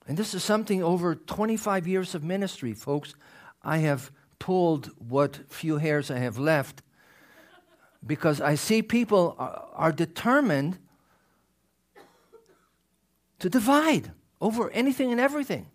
And 0.07 0.16
this 0.16 0.35
is 0.35 0.42
something 0.42 0.83
over 0.83 1.14
25 1.14 1.87
years 1.87 2.14
of 2.14 2.25
ministry, 2.25 2.72
folks. 2.72 3.14
I 3.62 3.79
have 3.79 4.11
pulled 4.38 4.87
what 4.98 5.40
few 5.48 5.77
hairs 5.77 6.11
I 6.11 6.18
have 6.18 6.38
left 6.38 6.83
because 8.06 8.40
I 8.40 8.54
see 8.56 8.82
people 8.82 9.36
are 9.38 9.92
determined 9.92 10.78
to 13.38 13.48
divide 13.48 14.12
over 14.40 14.70
anything 14.70 15.10
and 15.12 15.20
everything. 15.20 15.66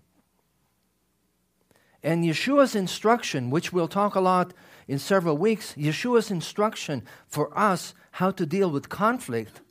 And 2.03 2.23
Yeshua's 2.23 2.75
instruction, 2.75 3.49
which 3.49 3.73
we'll 3.73 3.87
talk 3.87 4.15
a 4.15 4.21
lot 4.21 4.53
in 4.87 4.99
several 4.99 5.37
weeks, 5.37 5.73
Yeshua's 5.73 6.31
instruction 6.31 7.03
for 7.27 7.57
us 7.57 7.93
how 8.11 8.31
to 8.31 8.45
deal 8.45 8.69
with 8.69 8.89
conflict 8.89 9.61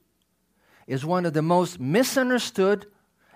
is 0.87 1.05
one 1.05 1.27
of 1.27 1.33
the 1.33 1.43
most 1.43 1.81
misunderstood 1.81 2.87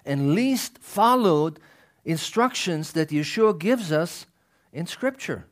and 0.05 0.35
least 0.35 0.79
followed 0.79 1.59
instructions 2.05 2.93
that 2.93 3.11
Yeshua 3.11 3.59
gives 3.59 3.93
us 3.93 4.27
in 4.73 4.87
Scripture. 4.87 5.47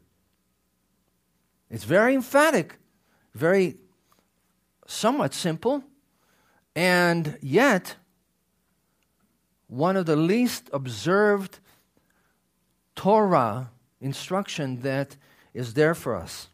It's 1.70 1.84
very 1.84 2.14
emphatic, 2.14 2.78
very 3.34 3.76
somewhat 4.86 5.34
simple, 5.34 5.84
and 6.74 7.38
yet 7.40 7.96
one 9.68 9.96
of 9.96 10.06
the 10.06 10.16
least 10.16 10.70
observed 10.72 11.58
Torah 12.96 13.70
instruction 14.00 14.80
that 14.80 15.16
is 15.54 15.74
there 15.74 15.94
for 15.94 16.16
us. 16.16 16.48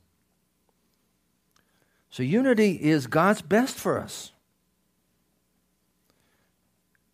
So, 2.11 2.23
unity 2.23 2.79
is 2.81 3.07
God's 3.07 3.43
best 3.43 3.77
for 3.77 3.99
us. 3.99 4.33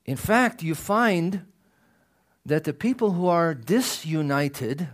In 0.05 0.17
fact, 0.17 0.63
you 0.63 0.75
find 0.75 1.47
that 2.45 2.65
the 2.65 2.73
people 2.73 3.13
who 3.13 3.27
are 3.27 3.55
disunited 3.55 4.89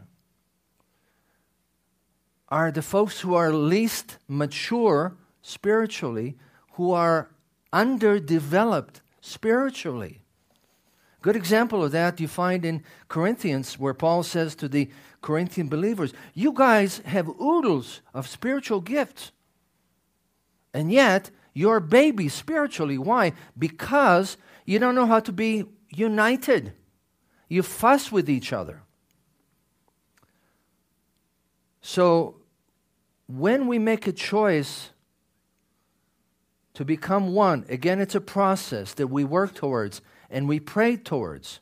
are 2.49 2.71
the 2.71 2.83
folks 2.83 3.21
who 3.21 3.35
are 3.35 3.53
least 3.53 4.19
mature 4.29 5.17
spiritually, 5.43 6.37
who 6.73 6.93
are 6.93 7.31
underdeveloped 7.73 9.01
spiritually. 9.21 10.23
Good 11.23 11.37
example 11.37 11.83
of 11.83 11.93
that 11.93 12.21
you 12.21 12.29
find 12.29 12.65
in 12.65 12.85
Corinthians, 13.09 13.79
where 13.79 13.95
Paul 13.95 14.23
says 14.23 14.55
to 14.57 14.69
the 14.69 14.89
Corinthian 15.23 15.69
believers, 15.69 16.13
You 16.35 16.53
guys 16.53 16.99
have 16.99 17.29
oodles 17.41 18.01
of 18.15 18.29
spiritual 18.29 18.81
gifts, 18.81 19.33
and 20.73 20.93
yet 20.93 21.31
you're 21.53 21.81
babies 21.81 22.35
spiritually. 22.35 22.99
Why? 22.99 23.33
Because 23.59 24.37
you 24.65 24.79
don't 24.79 24.95
know 24.95 25.07
how 25.07 25.21
to 25.21 25.33
be 25.33 25.65
united. 25.89 26.75
You 27.49 27.63
fuss 27.63 28.13
with 28.13 28.31
each 28.31 28.53
other. 28.53 28.83
So, 31.89 32.35
when 33.29 33.69
we 33.69 33.79
make 33.79 34.09
a 34.09 34.13
choice 34.13 34.91
to 36.75 36.85
become 36.85 37.33
one, 37.33 37.65
again, 37.69 38.01
it's 38.01 38.17
a 38.17 38.21
process 38.21 38.93
that 38.95 39.07
we 39.07 39.23
work 39.23 39.55
towards 39.55 40.01
and 40.29 40.49
we 40.49 40.59
pray 40.59 40.97
towards. 40.97 41.61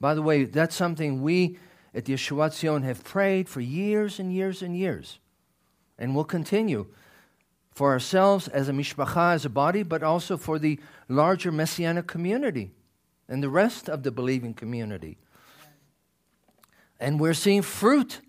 By 0.00 0.14
the 0.14 0.22
way, 0.22 0.44
that's 0.44 0.74
something 0.74 1.20
we 1.20 1.58
at 1.94 2.06
the 2.06 2.14
Yeshuat 2.14 2.54
Zion 2.54 2.84
have 2.84 3.04
prayed 3.04 3.50
for 3.50 3.60
years 3.60 4.18
and 4.18 4.32
years 4.32 4.62
and 4.62 4.74
years. 4.74 5.18
And 5.98 6.14
will 6.14 6.24
continue 6.24 6.86
for 7.70 7.90
ourselves 7.90 8.48
as 8.48 8.70
a 8.70 8.72
mishpacha, 8.72 9.34
as 9.34 9.44
a 9.44 9.50
body, 9.50 9.82
but 9.82 10.02
also 10.02 10.38
for 10.38 10.58
the 10.58 10.80
larger 11.06 11.52
messianic 11.52 12.06
community 12.06 12.70
and 13.28 13.42
the 13.42 13.50
rest 13.50 13.90
of 13.90 14.04
the 14.04 14.10
believing 14.10 14.54
community. 14.54 15.18
And 16.98 17.20
we're 17.20 17.34
seeing 17.34 17.60
fruit 17.60 18.22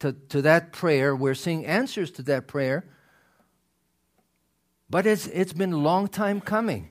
to, 0.00 0.12
to 0.30 0.42
that 0.42 0.72
prayer. 0.72 1.14
We're 1.14 1.34
seeing 1.34 1.64
answers 1.64 2.10
to 2.12 2.22
that 2.24 2.46
prayer. 2.46 2.84
But 4.88 5.06
it's, 5.06 5.26
it's 5.28 5.52
been 5.52 5.72
a 5.72 5.78
long 5.78 6.08
time 6.08 6.40
coming. 6.40 6.90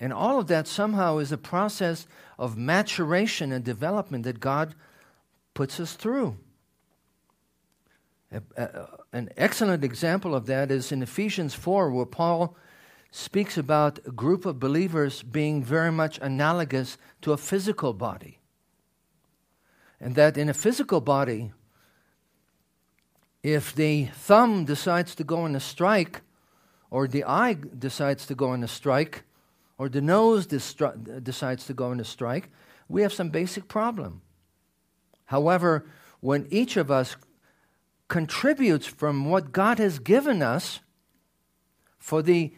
And 0.00 0.12
all 0.12 0.40
of 0.40 0.48
that 0.48 0.66
somehow 0.66 1.18
is 1.18 1.30
a 1.30 1.38
process 1.38 2.06
of 2.38 2.56
maturation 2.56 3.52
and 3.52 3.64
development 3.64 4.24
that 4.24 4.40
God 4.40 4.74
puts 5.54 5.78
us 5.78 5.92
through. 5.94 6.38
A, 8.32 8.42
a, 8.56 8.88
an 9.12 9.28
excellent 9.36 9.84
example 9.84 10.34
of 10.34 10.46
that 10.46 10.70
is 10.70 10.90
in 10.90 11.02
Ephesians 11.02 11.54
4, 11.54 11.90
where 11.92 12.06
Paul 12.06 12.56
speaks 13.10 13.58
about 13.58 13.98
a 14.06 14.10
group 14.10 14.46
of 14.46 14.58
believers 14.58 15.22
being 15.22 15.62
very 15.62 15.92
much 15.92 16.18
analogous 16.22 16.96
to 17.20 17.32
a 17.32 17.36
physical 17.36 17.92
body. 17.92 18.38
And 20.02 20.16
that 20.16 20.36
in 20.36 20.48
a 20.48 20.54
physical 20.54 21.00
body, 21.00 21.52
if 23.44 23.72
the 23.72 24.06
thumb 24.06 24.64
decides 24.64 25.14
to 25.14 25.22
go 25.22 25.42
on 25.42 25.54
a 25.54 25.60
strike, 25.60 26.22
or 26.90 27.06
the 27.06 27.22
eye 27.24 27.54
decides 27.78 28.26
to 28.26 28.34
go 28.34 28.48
on 28.48 28.64
a 28.64 28.68
strike, 28.68 29.22
or 29.78 29.88
the 29.88 30.00
nose 30.00 30.46
decides 30.46 31.66
to 31.66 31.72
go 31.72 31.92
on 31.92 32.00
a 32.00 32.04
strike, 32.04 32.50
we 32.88 33.02
have 33.02 33.12
some 33.12 33.30
basic 33.30 33.68
problem. 33.68 34.22
However, 35.26 35.86
when 36.18 36.48
each 36.50 36.76
of 36.76 36.90
us 36.90 37.16
contributes 38.08 38.86
from 38.86 39.30
what 39.30 39.52
God 39.52 39.78
has 39.78 40.00
given 40.00 40.42
us 40.42 40.80
for 41.98 42.22
the 42.22 42.52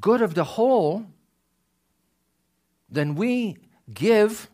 good 0.00 0.20
of 0.20 0.34
the 0.34 0.44
whole, 0.44 1.06
then 2.90 3.14
we 3.14 3.56
give 3.92 4.50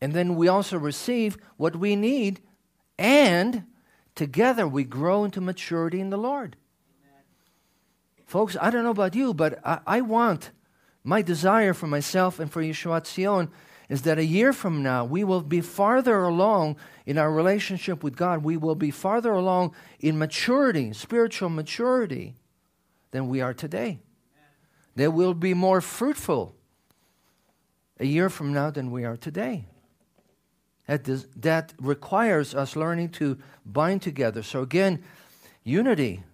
and 0.00 0.12
then 0.12 0.36
we 0.36 0.48
also 0.48 0.78
receive 0.78 1.36
what 1.56 1.76
we 1.76 1.96
need, 1.96 2.40
and 2.98 3.64
together 4.14 4.66
we 4.66 4.84
grow 4.84 5.24
into 5.24 5.40
maturity 5.40 6.00
in 6.00 6.10
the 6.10 6.18
Lord. 6.18 6.56
Amen. 7.02 7.22
Folks, 8.26 8.56
I 8.60 8.70
don't 8.70 8.84
know 8.84 8.90
about 8.90 9.14
you, 9.14 9.34
but 9.34 9.58
I, 9.64 9.80
I 9.86 10.00
want 10.00 10.50
my 11.04 11.22
desire 11.22 11.74
for 11.74 11.86
myself 11.86 12.38
and 12.38 12.50
for 12.50 12.62
Yeshuat 12.62 13.06
Zion 13.06 13.50
is 13.88 14.02
that 14.02 14.18
a 14.18 14.24
year 14.24 14.52
from 14.52 14.82
now 14.82 15.04
we 15.04 15.24
will 15.24 15.42
be 15.42 15.60
farther 15.60 16.22
along 16.22 16.76
in 17.06 17.18
our 17.18 17.32
relationship 17.32 18.04
with 18.04 18.16
God. 18.16 18.44
We 18.44 18.56
will 18.56 18.76
be 18.76 18.90
farther 18.90 19.32
along 19.32 19.74
in 19.98 20.18
maturity, 20.18 20.92
spiritual 20.92 21.48
maturity, 21.48 22.36
than 23.10 23.28
we 23.28 23.40
are 23.40 23.52
today. 23.52 23.98
That 24.94 25.12
we'll 25.12 25.34
be 25.34 25.54
more 25.54 25.80
fruitful 25.80 26.54
a 27.98 28.06
year 28.06 28.30
from 28.30 28.52
now 28.52 28.70
than 28.70 28.90
we 28.90 29.04
are 29.04 29.16
today 29.16 29.66
that, 30.98 31.26
that 31.40 31.72
requires 31.80 32.54
us 32.54 32.74
learning 32.74 33.10
to 33.10 33.38
bind 33.64 34.02
together. 34.02 34.42
So, 34.42 34.62
again, 34.62 35.02
unity 35.62 36.24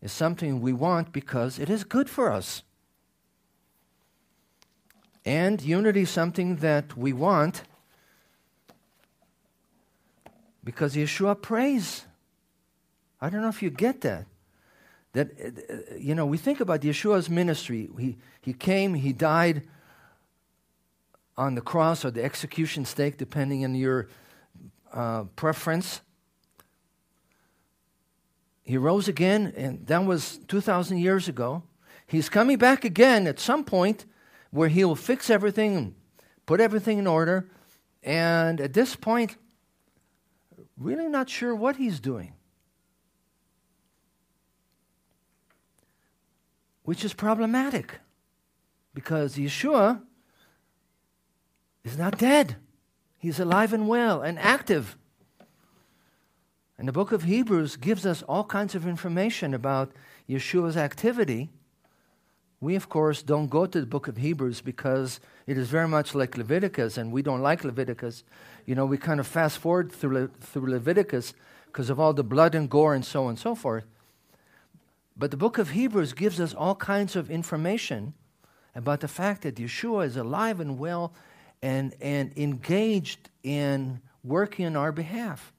is 0.00 0.10
something 0.10 0.60
we 0.60 0.72
want 0.72 1.12
because 1.12 1.58
it 1.58 1.68
is 1.68 1.84
good 1.84 2.08
for 2.08 2.32
us. 2.32 2.62
And 5.24 5.60
unity 5.60 6.02
is 6.02 6.10
something 6.10 6.56
that 6.56 6.96
we 6.96 7.12
want 7.12 7.64
because 10.62 10.94
Yeshua 10.94 11.40
prays. 11.40 12.06
I 13.20 13.28
don't 13.28 13.42
know 13.42 13.48
if 13.48 13.62
you 13.62 13.70
get 13.70 14.00
that. 14.02 14.26
That, 15.12 15.30
uh, 15.38 15.96
you 15.96 16.14
know, 16.14 16.26
we 16.26 16.38
think 16.38 16.60
about 16.60 16.80
Yeshua's 16.80 17.30
ministry. 17.30 17.88
He, 17.98 18.16
he 18.40 18.52
came, 18.52 18.94
he 18.94 19.12
died, 19.12 19.62
on 21.36 21.54
the 21.54 21.60
cross 21.60 22.04
or 22.04 22.10
the 22.10 22.22
execution 22.22 22.84
stake, 22.84 23.16
depending 23.16 23.64
on 23.64 23.74
your 23.74 24.08
uh, 24.92 25.24
preference. 25.36 26.00
He 28.62 28.76
rose 28.78 29.08
again, 29.08 29.52
and 29.56 29.86
that 29.86 30.04
was 30.04 30.38
2,000 30.48 30.98
years 30.98 31.28
ago. 31.28 31.62
He's 32.06 32.28
coming 32.28 32.56
back 32.56 32.84
again 32.84 33.26
at 33.26 33.38
some 33.38 33.64
point 33.64 34.06
where 34.50 34.68
he'll 34.68 34.94
fix 34.94 35.28
everything 35.28 35.94
put 36.46 36.60
everything 36.60 36.98
in 36.98 37.06
order. 37.06 37.48
And 38.02 38.60
at 38.60 38.72
this 38.72 38.96
point, 38.96 39.36
really 40.76 41.08
not 41.08 41.28
sure 41.30 41.54
what 41.54 41.76
he's 41.76 42.00
doing. 42.00 42.34
Which 46.82 47.04
is 47.04 47.14
problematic 47.14 48.00
because 48.92 49.36
Yeshua 49.36 50.02
is 51.84 51.98
not 51.98 52.18
dead. 52.18 52.56
He's 53.18 53.38
alive 53.38 53.72
and 53.72 53.88
well 53.88 54.22
and 54.22 54.38
active. 54.38 54.96
And 56.78 56.88
the 56.88 56.92
book 56.92 57.12
of 57.12 57.22
Hebrews 57.22 57.76
gives 57.76 58.04
us 58.04 58.22
all 58.22 58.44
kinds 58.44 58.74
of 58.74 58.86
information 58.86 59.54
about 59.54 59.92
Yeshua's 60.28 60.76
activity. 60.76 61.50
We, 62.60 62.74
of 62.74 62.88
course, 62.88 63.22
don't 63.22 63.48
go 63.48 63.66
to 63.66 63.80
the 63.80 63.86
book 63.86 64.08
of 64.08 64.16
Hebrews 64.16 64.60
because 64.60 65.20
it 65.46 65.56
is 65.56 65.68
very 65.68 65.86
much 65.86 66.14
like 66.14 66.36
Leviticus, 66.36 66.96
and 66.96 67.12
we 67.12 67.22
don't 67.22 67.42
like 67.42 67.62
Leviticus. 67.62 68.24
You 68.66 68.74
know, 68.74 68.86
we 68.86 68.96
kind 68.96 69.20
of 69.20 69.26
fast 69.26 69.58
forward 69.58 69.92
through, 69.92 70.18
Le- 70.18 70.28
through 70.40 70.70
Leviticus 70.70 71.34
because 71.66 71.90
of 71.90 72.00
all 72.00 72.12
the 72.12 72.24
blood 72.24 72.54
and 72.54 72.70
gore 72.70 72.94
and 72.94 73.04
so 73.04 73.24
on 73.24 73.30
and 73.30 73.38
so 73.38 73.54
forth. 73.54 73.84
But 75.16 75.30
the 75.30 75.36
book 75.36 75.58
of 75.58 75.70
Hebrews 75.70 76.12
gives 76.12 76.40
us 76.40 76.54
all 76.54 76.74
kinds 76.74 77.14
of 77.14 77.30
information 77.30 78.14
about 78.74 79.00
the 79.00 79.08
fact 79.08 79.42
that 79.42 79.56
Yeshua 79.56 80.06
is 80.06 80.16
alive 80.16 80.58
and 80.58 80.78
well 80.78 81.12
and, 81.64 81.94
and 82.02 82.30
engaged 82.36 83.30
in 83.42 84.02
working 84.22 84.66
on 84.66 84.76
our 84.76 84.92
behalf. 84.92 85.50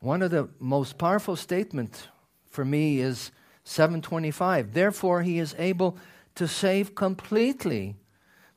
One 0.00 0.20
of 0.20 0.32
the 0.32 0.48
most 0.58 0.98
powerful 0.98 1.36
statements 1.36 2.08
for 2.50 2.64
me 2.64 2.98
is 2.98 3.30
725. 3.62 4.74
Therefore, 4.74 5.22
he 5.22 5.38
is 5.38 5.54
able 5.58 5.96
to 6.34 6.48
save 6.48 6.96
completely 6.96 7.94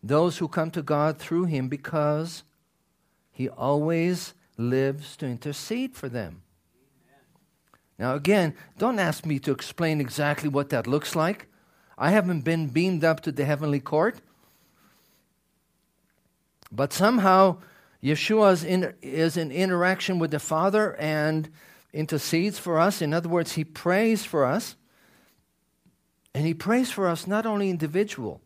those 0.01 0.39
who 0.39 0.47
come 0.47 0.71
to 0.71 0.81
God 0.81 1.19
through 1.19 1.45
him 1.45 1.69
because 1.69 2.43
he 3.31 3.47
always 3.47 4.33
lives 4.57 5.15
to 5.17 5.27
intercede 5.27 5.95
for 5.95 6.09
them. 6.09 6.41
Now, 7.99 8.15
again, 8.15 8.55
don't 8.79 8.97
ask 8.97 9.23
me 9.23 9.37
to 9.37 9.51
explain 9.51 10.01
exactly 10.01 10.49
what 10.49 10.69
that 10.69 10.87
looks 10.87 11.15
like. 11.15 11.47
I 11.97 12.11
haven't 12.11 12.41
been 12.41 12.67
beamed 12.67 13.03
up 13.03 13.21
to 13.21 13.31
the 13.31 13.45
heavenly 13.45 13.79
court. 13.79 14.17
But 16.71 16.91
somehow, 16.91 17.57
Yeshua 18.01 18.53
is 18.53 18.63
in, 18.63 18.93
is 19.01 19.37
in 19.37 19.51
interaction 19.51 20.19
with 20.19 20.31
the 20.31 20.39
Father 20.39 20.95
and 20.95 21.49
intercedes 21.93 22.57
for 22.57 22.79
us. 22.79 23.01
In 23.01 23.13
other 23.13 23.29
words, 23.29 23.53
he 23.53 23.63
prays 23.63 24.25
for 24.25 24.45
us. 24.45 24.75
And 26.33 26.45
he 26.45 26.53
prays 26.53 26.89
for 26.89 27.07
us 27.07 27.27
not 27.27 27.45
only 27.45 27.69
individual. 27.69 28.41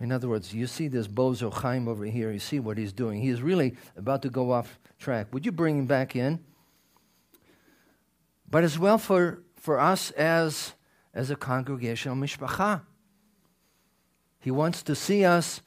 In 0.00 0.10
other 0.10 0.28
words, 0.28 0.52
you 0.52 0.66
see 0.66 0.88
this 0.88 1.06
Bozo 1.06 1.52
Chaim 1.52 1.86
over 1.86 2.04
here, 2.04 2.32
you 2.32 2.40
see 2.40 2.58
what 2.58 2.76
he's 2.76 2.92
doing. 2.92 3.20
He 3.20 3.28
is 3.28 3.40
really 3.40 3.76
about 3.96 4.22
to 4.22 4.30
go 4.30 4.50
off 4.50 4.80
track. 4.98 5.28
Would 5.32 5.46
you 5.46 5.52
bring 5.52 5.78
him 5.78 5.86
back 5.86 6.16
in? 6.16 6.40
But 8.50 8.64
as 8.64 8.78
well 8.78 8.98
for, 8.98 9.42
for 9.54 9.78
us 9.78 10.10
as, 10.12 10.72
as 11.14 11.30
a 11.30 11.36
congregational 11.36 12.16
mishpacha. 12.16 12.82
He 14.40 14.50
wants 14.50 14.82
to 14.82 14.94
see 14.94 15.24
us 15.24 15.60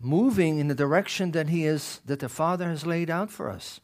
moving 0.00 0.58
in 0.58 0.68
the 0.68 0.74
direction 0.74 1.30
that 1.32 1.48
he 1.48 1.64
is 1.64 2.00
that 2.04 2.20
the 2.20 2.28
Father 2.28 2.68
has 2.68 2.84
laid 2.84 3.08
out 3.08 3.30
for 3.30 3.48
us. 3.48 3.80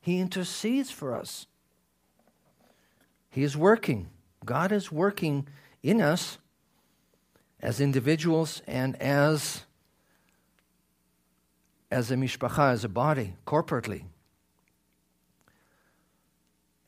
He 0.00 0.18
intercedes 0.18 0.90
for 0.90 1.14
us. 1.14 1.46
He 3.28 3.42
is 3.42 3.56
working. 3.56 4.08
God 4.44 4.72
is 4.72 4.90
working 4.90 5.46
in 5.82 6.00
us 6.00 6.38
as 7.60 7.80
individuals 7.80 8.62
and 8.66 8.96
as 8.96 9.64
as 11.90 12.10
a 12.10 12.16
mishpacha, 12.16 12.72
as 12.72 12.84
a 12.84 12.88
body, 12.88 13.34
corporately. 13.46 14.04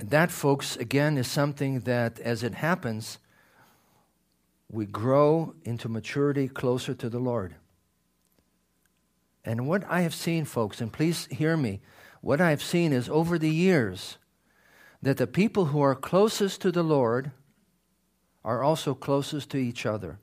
And 0.01 0.09
that, 0.09 0.31
folks, 0.31 0.79
again, 0.79 1.19
is 1.19 1.29
something 1.29 1.81
that, 1.81 2.19
as 2.21 2.43
it 2.43 2.55
happens, 2.55 3.19
we 4.71 4.87
grow 4.87 5.55
into 5.63 5.91
maturity 5.91 6.49
closer 6.49 6.95
to 6.95 7.11
the 7.11 7.19
Lord. 7.19 7.57
And 9.45 9.69
what 9.69 9.85
I 9.91 10.01
have 10.01 10.15
seen, 10.15 10.47
folks, 10.47 10.81
and 10.81 10.91
please 10.91 11.27
hear 11.27 11.55
me, 11.55 11.83
what 12.23 12.41
I 12.41 12.49
have 12.49 12.63
seen 12.63 12.95
is 12.95 13.11
over 13.11 13.39
the 13.39 13.51
years 13.51 14.17
that 15.03 15.19
the 15.19 15.27
people 15.27 15.67
who 15.67 15.83
are 15.83 15.95
closest 15.95 16.63
to 16.63 16.73
the 16.73 16.83
Lord 16.83 17.33
are 18.43 18.63
also 18.63 18.95
closest 18.95 19.51
to 19.51 19.59
each 19.59 19.85
other. 19.85 20.19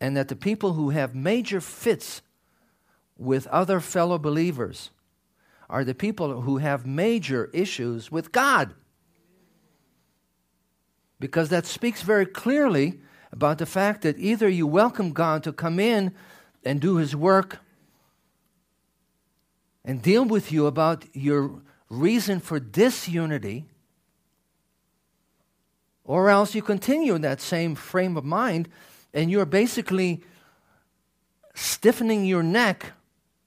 And 0.00 0.16
that 0.16 0.26
the 0.26 0.34
people 0.34 0.72
who 0.72 0.90
have 0.90 1.14
major 1.14 1.60
fits 1.60 2.22
with 3.16 3.46
other 3.46 3.78
fellow 3.78 4.18
believers 4.18 4.90
are 5.72 5.84
the 5.84 5.94
people 5.94 6.42
who 6.42 6.58
have 6.58 6.84
major 6.84 7.48
issues 7.54 8.12
with 8.12 8.30
God. 8.30 8.74
Because 11.18 11.48
that 11.48 11.64
speaks 11.64 12.02
very 12.02 12.26
clearly 12.26 13.00
about 13.32 13.56
the 13.56 13.64
fact 13.64 14.02
that 14.02 14.18
either 14.18 14.50
you 14.50 14.66
welcome 14.66 15.12
God 15.12 15.42
to 15.44 15.52
come 15.52 15.80
in 15.80 16.12
and 16.62 16.78
do 16.78 16.96
his 16.96 17.16
work 17.16 17.60
and 19.82 20.02
deal 20.02 20.26
with 20.26 20.52
you 20.52 20.66
about 20.66 21.06
your 21.14 21.62
reason 21.88 22.38
for 22.38 22.60
disunity, 22.60 23.64
or 26.04 26.28
else 26.28 26.54
you 26.54 26.60
continue 26.60 27.14
in 27.14 27.22
that 27.22 27.40
same 27.40 27.74
frame 27.74 28.18
of 28.18 28.24
mind 28.24 28.68
and 29.14 29.30
you're 29.30 29.46
basically 29.46 30.22
stiffening 31.54 32.26
your 32.26 32.42
neck 32.42 32.92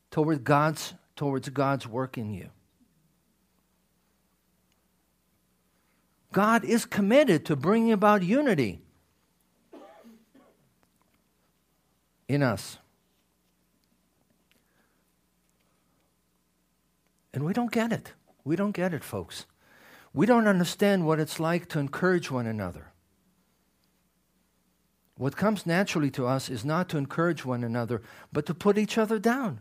toward 0.10 0.44
God's, 0.44 0.96
towards 1.16 1.50
God's 1.50 1.88
work 1.88 2.18
in 2.18 2.34
you. 2.34 2.50
God 6.32 6.66
is 6.66 6.86
committed 6.86 7.46
to 7.46 7.56
bringing 7.56 7.94
about 7.94 8.22
unity 8.22 8.82
in 12.28 12.44
us. 12.44 12.78
And 17.34 17.46
we 17.46 17.54
don't 17.54 17.72
get 17.72 17.92
it. 17.92 18.14
We 18.44 18.56
don't 18.56 18.72
get 18.72 18.94
it, 18.94 19.04
folks. 19.04 19.46
We 20.14 20.26
don't 20.26 20.48
understand 20.48 21.06
what 21.06 21.20
it's 21.20 21.40
like 21.40 21.68
to 21.70 21.80
encourage 21.80 22.32
one 22.32 22.48
another. 22.48 22.92
What 25.18 25.38
comes 25.38 25.66
naturally 25.66 26.12
to 26.12 26.28
us 26.28 26.50
is 26.50 26.66
not 26.66 26.90
to 26.90 26.98
encourage 26.98 27.46
one 27.46 27.64
another, 27.64 28.02
but 28.34 28.46
to 28.48 28.54
put 28.54 28.78
each 28.78 28.98
other 28.98 29.20
down. 29.20 29.60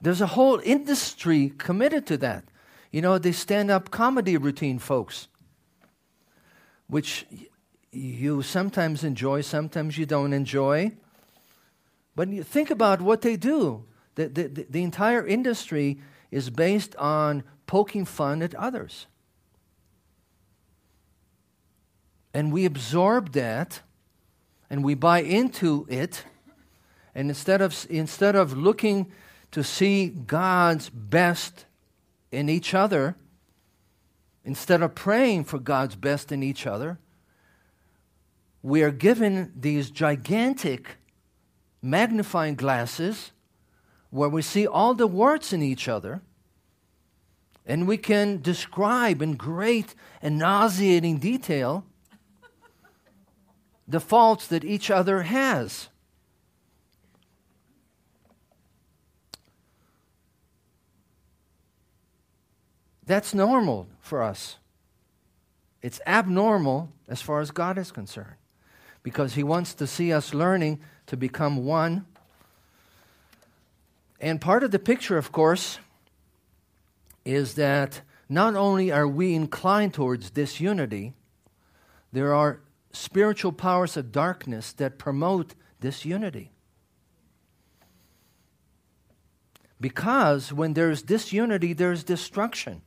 There's 0.00 0.20
a 0.20 0.28
whole 0.28 0.60
industry 0.64 1.52
committed 1.58 2.06
to 2.06 2.16
that. 2.18 2.44
You 2.90 3.02
know, 3.02 3.18
the 3.18 3.32
stand 3.32 3.70
up 3.70 3.90
comedy 3.90 4.36
routine 4.36 4.78
folks, 4.78 5.28
which 6.88 7.26
you 7.92 8.42
sometimes 8.42 9.04
enjoy, 9.04 9.42
sometimes 9.42 9.98
you 9.98 10.06
don't 10.06 10.32
enjoy. 10.32 10.92
But 12.16 12.28
you 12.28 12.42
think 12.42 12.70
about 12.70 13.00
what 13.00 13.20
they 13.20 13.36
do. 13.36 13.84
The, 14.14 14.28
the, 14.28 14.66
the 14.68 14.82
entire 14.82 15.26
industry 15.26 16.00
is 16.30 16.50
based 16.50 16.96
on 16.96 17.44
poking 17.66 18.04
fun 18.04 18.42
at 18.42 18.54
others. 18.54 19.06
And 22.32 22.52
we 22.52 22.64
absorb 22.64 23.32
that 23.32 23.80
and 24.68 24.84
we 24.84 24.94
buy 24.94 25.22
into 25.22 25.86
it. 25.88 26.24
And 27.14 27.28
instead 27.28 27.60
of, 27.60 27.86
instead 27.90 28.36
of 28.36 28.56
looking 28.56 29.10
to 29.52 29.64
see 29.64 30.08
God's 30.08 30.88
best 30.90 31.66
in 32.30 32.48
each 32.48 32.74
other, 32.74 33.16
instead 34.44 34.82
of 34.82 34.94
praying 34.94 35.44
for 35.44 35.58
God's 35.58 35.96
best 35.96 36.30
in 36.30 36.42
each 36.42 36.66
other, 36.66 36.98
we 38.62 38.82
are 38.82 38.90
given 38.90 39.52
these 39.56 39.90
gigantic 39.90 40.96
magnifying 41.82 42.54
glasses 42.54 43.32
where 44.10 44.28
we 44.28 44.42
see 44.42 44.66
all 44.66 44.94
the 44.94 45.06
warts 45.06 45.52
in 45.52 45.62
each 45.62 45.88
other 45.88 46.20
and 47.64 47.86
we 47.86 47.96
can 47.96 48.40
describe 48.42 49.22
in 49.22 49.36
great 49.36 49.94
and 50.20 50.38
nauseating 50.38 51.18
detail 51.18 51.84
the 53.86 54.00
faults 54.00 54.46
that 54.48 54.64
each 54.64 54.90
other 54.90 55.22
has. 55.22 55.89
That's 63.10 63.34
normal 63.34 63.88
for 63.98 64.22
us. 64.22 64.58
It's 65.82 66.00
abnormal 66.06 66.92
as 67.08 67.20
far 67.20 67.40
as 67.40 67.50
God 67.50 67.76
is 67.76 67.90
concerned 67.90 68.36
because 69.02 69.34
He 69.34 69.42
wants 69.42 69.74
to 69.74 69.88
see 69.88 70.12
us 70.12 70.32
learning 70.32 70.78
to 71.08 71.16
become 71.16 71.64
one. 71.64 72.06
And 74.20 74.40
part 74.40 74.62
of 74.62 74.70
the 74.70 74.78
picture, 74.78 75.18
of 75.18 75.32
course, 75.32 75.80
is 77.24 77.54
that 77.54 78.02
not 78.28 78.54
only 78.54 78.92
are 78.92 79.08
we 79.08 79.34
inclined 79.34 79.92
towards 79.92 80.30
disunity, 80.30 81.12
there 82.12 82.32
are 82.32 82.60
spiritual 82.92 83.50
powers 83.50 83.96
of 83.96 84.12
darkness 84.12 84.72
that 84.74 84.98
promote 84.98 85.56
disunity. 85.80 86.52
Because 89.80 90.52
when 90.52 90.74
there's 90.74 91.02
disunity, 91.02 91.72
there's 91.72 92.04
destruction. 92.04 92.82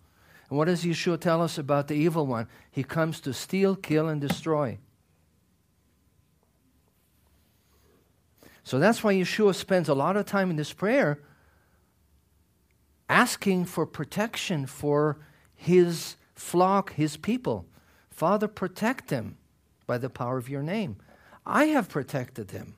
And 0.50 0.58
what 0.58 0.66
does 0.66 0.84
Yeshua 0.84 1.20
tell 1.20 1.42
us 1.42 1.58
about 1.58 1.88
the 1.88 1.96
evil 1.96 2.26
one? 2.26 2.48
He 2.70 2.84
comes 2.84 3.20
to 3.22 3.34
steal, 3.34 3.76
kill, 3.76 4.08
and 4.08 4.22
destroy. 4.22 4.78
So 8.64 8.80
that's 8.80 9.04
why 9.04 9.14
Yeshua 9.14 9.56
spends 9.56 9.90
a 9.90 9.94
lot 9.94 10.16
of 10.16 10.26
time 10.26 10.50
in 10.50 10.56
this 10.56 10.74
prayer 10.74 11.20
asking 13.10 13.66
for 13.66 13.86
protection 13.86 14.66
for 14.66 15.20
his 15.56 16.16
flock, 16.34 16.94
his 16.94 17.18
people. 17.18 17.66
Father, 18.10 18.48
protect 18.48 19.10
them 19.10 19.38
by 19.86 19.98
the 19.98 20.10
power 20.10 20.38
of 20.38 20.50
your 20.50 20.64
name. 20.64 20.98
I 21.46 21.66
have 21.66 21.90
protected 21.90 22.50
them. 22.50 22.76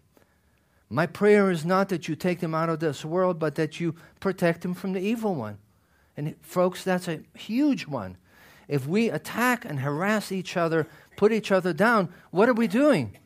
My 0.89 1.05
prayer 1.05 1.51
is 1.51 1.65
not 1.65 1.89
that 1.89 2.07
you 2.07 2.15
take 2.15 2.39
them 2.39 2.55
out 2.55 2.69
of 2.69 2.79
this 2.79 3.05
world, 3.05 3.39
but 3.39 3.55
that 3.55 3.79
you 3.79 3.95
protect 4.19 4.61
them 4.61 4.73
from 4.73 4.93
the 4.93 4.99
evil 4.99 5.35
one. 5.35 5.57
And, 6.17 6.35
folks, 6.41 6.83
that's 6.83 7.07
a 7.07 7.21
huge 7.33 7.87
one. 7.87 8.17
If 8.67 8.87
we 8.87 9.09
attack 9.09 9.65
and 9.65 9.79
harass 9.79 10.31
each 10.31 10.57
other, 10.57 10.87
put 11.17 11.31
each 11.31 11.51
other 11.51 11.73
down, 11.73 12.09
what 12.31 12.49
are 12.49 12.53
we 12.53 12.67
doing? 12.67 13.17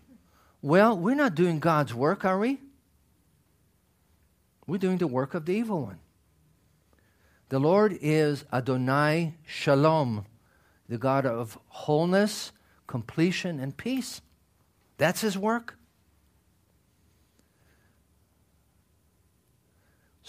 Well, 0.62 0.98
we're 0.98 1.16
not 1.16 1.36
doing 1.36 1.60
God's 1.60 1.94
work, 1.94 2.26
are 2.26 2.38
we? 2.38 2.60
We're 4.68 4.78
doing 4.78 4.98
the 4.98 5.08
work 5.08 5.34
of 5.34 5.46
the 5.46 5.54
evil 5.54 5.84
one. 5.84 6.00
The 7.50 7.60
Lord 7.60 7.98
is 8.02 8.46
Adonai 8.54 9.36
Shalom, 9.48 10.26
the 10.88 11.00
God 11.00 11.26
of 11.26 11.58
wholeness, 11.70 12.52
completion, 12.86 13.60
and 13.60 13.76
peace. 13.76 14.22
That's 14.98 15.22
his 15.22 15.38
work. 15.38 15.79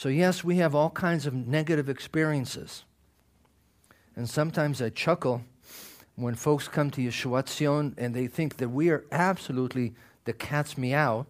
So, 0.00 0.08
yes, 0.08 0.42
we 0.42 0.56
have 0.56 0.74
all 0.74 0.88
kinds 0.88 1.26
of 1.26 1.34
negative 1.34 1.90
experiences. 1.90 2.84
And 4.16 4.26
sometimes 4.30 4.80
I 4.80 4.88
chuckle 4.88 5.42
when 6.16 6.36
folks 6.36 6.68
come 6.68 6.90
to 6.92 7.02
Yeshua 7.02 7.44
Tzion 7.44 7.92
and 7.98 8.14
they 8.14 8.26
think 8.26 8.56
that 8.56 8.70
we 8.70 8.88
are 8.88 9.04
absolutely 9.12 9.92
the 10.24 10.32
cat's 10.32 10.78
meow. 10.78 11.26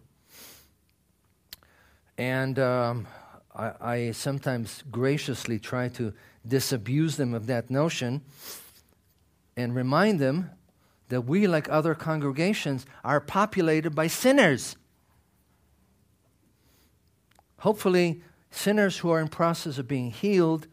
And 2.17 2.61
um, 2.61 3.09
I, 3.57 3.73
I 3.81 4.11
sometimes 4.13 4.85
graciously 4.89 5.59
try 5.59 5.89
to 5.89 6.15
disabuse 6.47 7.17
them 7.17 7.35
of 7.35 7.49
that 7.49 7.71
notion 7.71 8.23
and 9.57 9.75
remind 9.75 10.21
them 10.21 10.49
that 11.09 11.23
we, 11.23 11.49
like 11.49 11.69
other 11.69 11.97
congregations, 11.97 12.87
are 13.03 13.21
populated 13.21 13.97
by 13.97 14.07
sinners. 14.07 14.77
Hopefully, 17.59 18.23
sinners 18.51 18.99
who 18.99 19.11
are 19.11 19.21
in 19.21 19.29
process 19.29 19.79
of 19.79 19.89
being 19.89 20.11
healed 20.11 20.67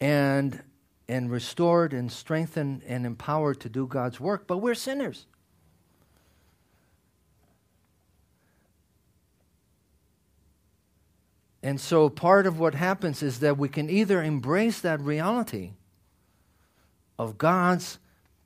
and 0.00 0.62
and 1.08 1.28
restored 1.28 1.92
and 1.92 2.10
strengthened 2.12 2.82
and 2.86 3.04
empowered 3.04 3.58
to 3.60 3.68
do 3.68 3.84
God's 3.84 4.20
work, 4.20 4.46
but 4.46 4.58
we're 4.58 4.76
sinners. 4.76 5.26
And 11.62 11.80
so 11.80 12.08
part 12.08 12.46
of 12.46 12.60
what 12.60 12.74
happens 12.74 13.22
is 13.22 13.40
that 13.40 13.58
we 13.58 13.68
can 13.68 13.90
either 13.90 14.22
embrace 14.22 14.80
that 14.80 15.00
reality 15.00 15.72
of 17.18 17.36
God's 17.36 17.98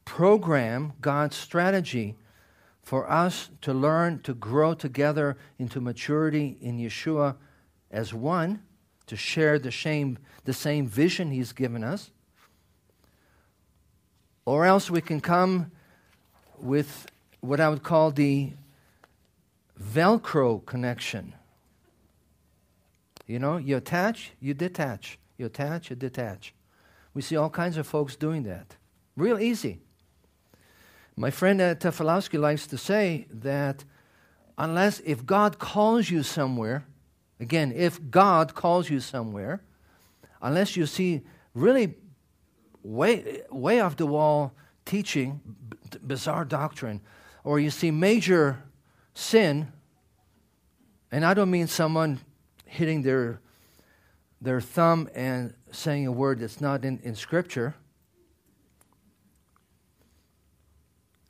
program, 0.05 0.95
God's 1.01 1.37
strategy 1.37 2.17
for 2.83 3.11
us 3.11 3.51
to 3.61 3.73
learn 3.73 4.21
to 4.21 4.35
grow 4.35 4.75
together 4.75 5.37
into 5.59 5.81
maturity 5.81 6.57
in 6.61 6.79
Yeshua 6.79 7.37
as 7.95 8.13
one 8.13 8.61
to 9.07 9.17
share 9.17 9.59
the 9.59 9.71
same, 9.73 10.19
the 10.45 10.53
same 10.53 10.87
vision 10.87 11.31
He's 11.31 11.53
given 11.53 11.85
us. 11.85 12.11
Or 14.45 14.67
else 14.67 14.91
we 14.91 15.01
can 15.01 15.21
come 15.21 15.71
with 16.59 17.07
what 17.41 17.61
I 17.61 17.69
would 17.69 17.83
call 17.83 18.11
the 18.11 18.53
Velcro 19.81 20.65
connection. 20.67 21.35
You 23.27 23.39
know, 23.39 23.57
you 23.57 23.77
attach, 23.77 24.33
you 24.41 24.53
detach. 24.53 25.19
You 25.39 25.47
attach, 25.47 25.91
you 25.91 25.97
detach. 25.97 26.53
We 27.15 27.23
see 27.23 27.37
all 27.37 27.51
kinds 27.51 27.77
of 27.77 27.87
folks 27.87 28.17
doing 28.17 28.43
that. 28.43 28.77
Real 29.17 29.39
easy. 29.39 29.81
My 31.17 31.31
friend 31.31 31.61
uh, 31.61 31.75
Tefilowski 31.77 32.41
likes 32.41 32.67
to 32.67 32.77
say 32.77 33.27
that 33.31 33.85
unless, 34.59 35.01
if 35.01 35.25
God 35.25 35.59
calls 35.59 36.11
you 36.11 36.23
somewhere, 36.25 36.85
Again, 37.41 37.73
if 37.75 38.01
God 38.11 38.55
calls 38.55 38.89
you 38.89 39.01
somewhere, 39.01 39.63
unless 40.41 40.77
you 40.77 40.87
see 40.87 41.23
really 41.55 41.95
way, 42.83 43.43
way 43.51 43.81
off 43.81 43.97
the 43.97 44.07
wall 44.07 44.53
teaching, 44.85 45.41
b- 45.69 45.99
bizarre 46.07 46.45
doctrine, 46.45 47.01
or 47.43 47.59
you 47.59 47.71
see 47.71 47.91
major 47.91 48.63
sin, 49.15 49.73
and 51.11 51.25
I 51.25 51.35
don't 51.35 51.51
mean 51.51 51.67
someone 51.67 52.21
hitting 52.67 53.03
their, 53.03 53.41
their 54.41 54.61
thumb 54.61 55.09
and 55.15 55.55
saying 55.71 56.07
a 56.07 56.13
word 56.13 56.41
that's 56.41 56.61
not 56.61 56.85
in, 56.85 57.01
in 57.03 57.15
Scripture. 57.15 57.75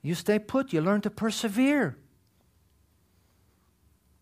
You 0.03 0.15
stay 0.15 0.39
put, 0.39 0.73
you 0.73 0.83
learn 0.83 1.01
to 1.03 1.11
persevere. 1.11 1.97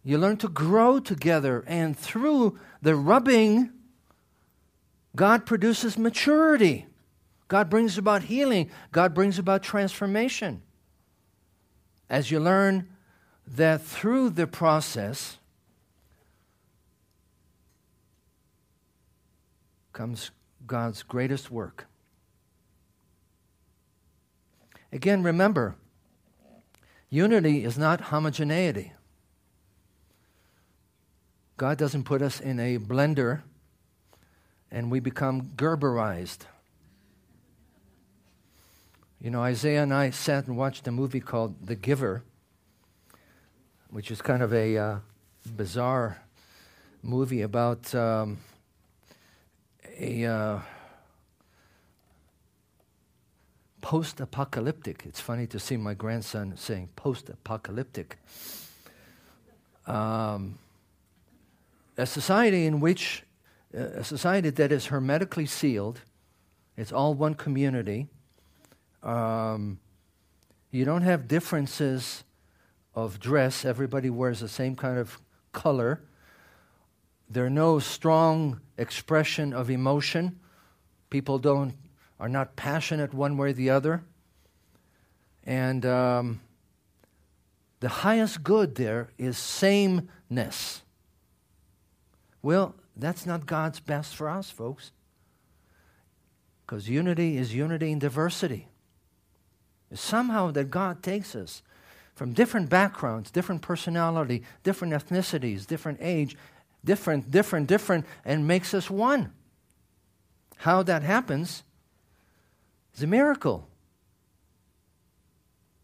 You 0.05 0.19
learn 0.19 0.37
to 0.39 0.49
grow 0.49 0.99
together, 0.99 1.65
and 1.67 1.97
through 1.97 2.59
the 2.81 2.97
rubbing, 2.97 3.71
God 5.15 5.47
produces 5.47 5.97
maturity. 5.97 6.87
God 7.49 7.71
brings 7.71 7.99
about 7.99 8.25
healing. 8.25 8.71
God 8.91 9.15
brings 9.15 9.39
about 9.39 9.63
transformation. 9.63 10.63
As 12.11 12.31
you 12.31 12.41
learn 12.41 12.89
that 13.47 13.83
through 13.83 14.31
the 14.31 14.47
process 14.47 15.39
comes 19.93 20.31
God's 20.67 21.03
greatest 21.03 21.51
work. 21.51 21.87
Again, 24.91 25.23
remember, 25.23 25.77
unity 27.09 27.65
is 27.65 27.79
not 27.79 28.01
homogeneity. 28.01 28.93
God 31.57 31.79
doesn't 31.79 32.05
put 32.05 32.23
us 32.23 32.41
in 32.41 32.59
a 32.59 32.79
blender 32.79 33.43
and 34.71 34.91
we 34.91 35.01
become 35.01 35.53
Gerberized. 35.55 36.47
You 39.21 39.31
know, 39.31 39.43
Isaiah 39.43 39.83
and 39.83 39.95
I 39.95 40.11
sat 40.11 40.47
and 40.47 40.57
watched 40.57 40.89
a 40.89 40.91
movie 40.91 41.21
called 41.21 41.67
The 41.67 41.77
Giver, 41.77 42.25
which 43.91 44.11
is 44.11 44.21
kind 44.21 44.43
of 44.43 44.53
a 44.53 44.77
uh, 44.77 44.97
bizarre 45.55 46.23
movie 47.03 47.43
about 47.43 47.95
um, 47.95 48.39
a 49.99 50.25
uh, 50.25 50.59
post 53.83 54.21
apocalyptic. 54.21 55.05
It's 55.07 55.21
funny 55.21 55.47
to 55.49 55.61
see 55.61 55.77
my 55.77 55.95
grandson 55.95 56.57
saying 56.57 56.89
post 56.97 57.29
apocalyptic. 57.29 58.17
Um, 59.87 60.59
a 61.97 62.07
society 62.07 62.67
in 62.67 62.81
which, 62.81 63.25
uh, 63.77 63.81
a 63.81 64.05
society 64.05 64.51
that 64.51 64.73
is 64.73 64.87
hermetically 64.87 65.47
sealed, 65.47 66.01
it's 66.77 66.93
all 66.93 67.15
one 67.15 67.35
community. 67.35 68.09
Um, 69.03 69.79
you 70.71 70.85
don't 70.85 71.03
have 71.03 71.29
differences 71.29 72.25
of 72.95 73.21
dress, 73.21 73.65
everybody 73.65 74.11
wears 74.11 74.41
the 74.41 74.49
same 74.49 74.77
kind 74.77 74.99
of 74.99 75.21
color. 75.53 76.03
There 77.29 77.47
are 77.47 77.51
no 77.51 77.79
strong 77.79 78.61
expression 78.77 79.53
of 79.53 79.71
emotion. 79.71 80.39
People 81.09 81.39
don't 81.39 81.75
are 82.21 82.29
not 82.29 82.55
passionate 82.55 83.13
one 83.13 83.37
way 83.37 83.51
or 83.51 83.53
the 83.53 83.71
other. 83.71 84.05
And 85.45 85.85
um, 85.85 86.41
the 87.81 87.89
highest 87.89 88.45
good 88.45 88.77
there 88.77 89.11
is 89.19 89.37
sameness. 89.37 90.83
Well, 92.43 92.75
that's 92.97 93.25
not 93.25 93.47
God's 93.47 93.81
best 93.81 94.15
for 94.15 94.29
us, 94.29 94.51
folks. 94.51 94.91
Because 96.67 96.89
unity 96.89 97.37
is 97.37 97.55
unity 97.55 97.93
in 97.93 97.99
diversity. 97.99 98.69
It's 99.91 100.01
somehow 100.01 100.51
that 100.53 100.71
God 100.71 101.03
takes 101.03 101.35
us 101.35 101.63
from 102.15 102.33
different 102.33 102.69
backgrounds, 102.69 103.31
different 103.31 103.63
personality, 103.63 104.43
different 104.63 104.93
ethnicities, 104.93 105.67
different 105.67 105.99
age, 106.01 106.37
different, 106.85 107.31
different, 107.31 107.67
different, 107.67 108.07
and 108.25 108.47
makes 108.47 108.75
us 108.75 108.91
one. 108.91 109.33
How 110.59 110.83
that 110.83 111.03
happens 111.03 111.63
is 112.95 113.03
a 113.03 113.07
miracle. 113.07 113.69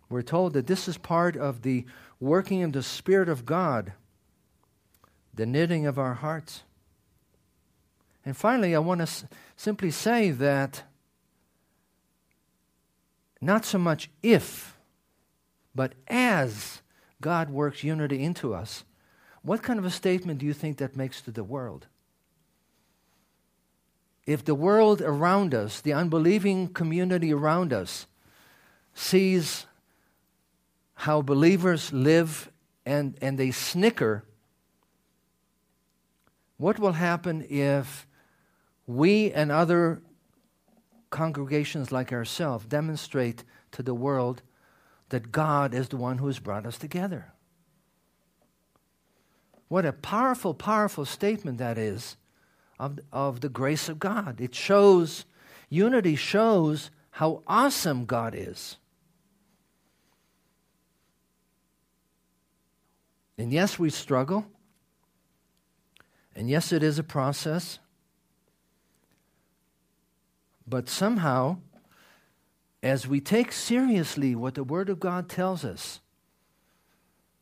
We're 0.08 0.22
told 0.22 0.54
that 0.54 0.66
this 0.66 0.88
is 0.88 0.96
part 0.96 1.36
of 1.36 1.62
the 1.62 1.84
working 2.20 2.62
of 2.62 2.72
the 2.72 2.82
Spirit 2.82 3.28
of 3.28 3.44
God, 3.44 3.92
the 5.38 5.46
knitting 5.46 5.86
of 5.86 5.98
our 5.98 6.14
hearts. 6.14 6.64
And 8.24 8.36
finally, 8.36 8.74
I 8.74 8.80
want 8.80 8.98
to 8.98 9.04
s- 9.04 9.24
simply 9.56 9.92
say 9.92 10.32
that 10.32 10.82
not 13.40 13.64
so 13.64 13.78
much 13.78 14.10
if, 14.20 14.76
but 15.76 15.94
as 16.08 16.82
God 17.20 17.50
works 17.50 17.84
unity 17.84 18.22
into 18.22 18.52
us, 18.52 18.84
what 19.42 19.62
kind 19.62 19.78
of 19.78 19.84
a 19.84 19.90
statement 19.90 20.40
do 20.40 20.46
you 20.46 20.52
think 20.52 20.78
that 20.78 20.96
makes 20.96 21.22
to 21.22 21.30
the 21.30 21.44
world? 21.44 21.86
If 24.26 24.44
the 24.44 24.56
world 24.56 25.00
around 25.00 25.54
us, 25.54 25.80
the 25.80 25.92
unbelieving 25.92 26.68
community 26.68 27.32
around 27.32 27.72
us, 27.72 28.08
sees 28.92 29.66
how 30.94 31.22
believers 31.22 31.92
live 31.92 32.50
and, 32.84 33.16
and 33.22 33.38
they 33.38 33.52
snicker, 33.52 34.24
what 36.58 36.78
will 36.78 36.92
happen 36.92 37.46
if 37.48 38.06
we 38.86 39.32
and 39.32 39.50
other 39.50 40.02
congregations 41.10 41.90
like 41.90 42.12
ourselves 42.12 42.66
demonstrate 42.66 43.44
to 43.72 43.82
the 43.82 43.94
world 43.94 44.42
that 45.08 45.32
God 45.32 45.72
is 45.72 45.88
the 45.88 45.96
one 45.96 46.18
who 46.18 46.26
has 46.26 46.38
brought 46.38 46.66
us 46.66 46.76
together? 46.76 47.32
What 49.68 49.86
a 49.86 49.92
powerful, 49.92 50.52
powerful 50.52 51.04
statement 51.04 51.58
that 51.58 51.78
is 51.78 52.16
of, 52.78 52.98
of 53.12 53.40
the 53.40 53.48
grace 53.48 53.88
of 53.88 53.98
God. 53.98 54.40
It 54.40 54.54
shows, 54.54 55.26
unity 55.68 56.16
shows 56.16 56.90
how 57.12 57.42
awesome 57.46 58.04
God 58.04 58.34
is. 58.36 58.78
And 63.36 63.52
yes, 63.52 63.78
we 63.78 63.90
struggle. 63.90 64.46
And 66.38 66.48
yes, 66.48 66.72
it 66.72 66.84
is 66.84 67.00
a 67.00 67.02
process. 67.02 67.80
But 70.68 70.88
somehow, 70.88 71.56
as 72.80 73.08
we 73.08 73.20
take 73.20 73.50
seriously 73.50 74.36
what 74.36 74.54
the 74.54 74.62
Word 74.62 74.88
of 74.88 75.00
God 75.00 75.28
tells 75.28 75.64
us 75.64 75.98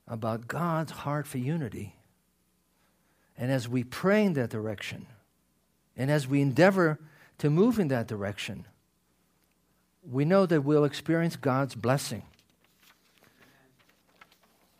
about 0.09 0.49
God's 0.49 0.92
heart 0.92 1.26
for 1.26 1.36
unity, 1.36 1.97
and 3.36 3.53
as 3.53 3.68
we 3.68 3.84
pray 3.84 4.24
in 4.24 4.32
that 4.32 4.49
direction, 4.49 5.05
and 5.94 6.11
as 6.11 6.26
we 6.26 6.40
endeavor 6.40 6.99
to 7.36 7.51
move 7.51 7.78
in 7.78 7.88
that 7.88 8.07
direction, 8.07 8.64
we 10.11 10.24
know 10.24 10.47
that 10.47 10.62
we'll 10.62 10.84
experience 10.84 11.36
God's 11.36 11.74
blessing. 11.74 12.22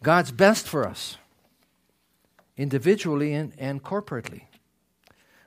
God's 0.03 0.33
best 0.33 0.67
for 0.67 0.89
us, 0.89 1.19
individually 2.57 3.35
and, 3.35 3.53
and 3.59 3.83
corporately. 3.83 4.43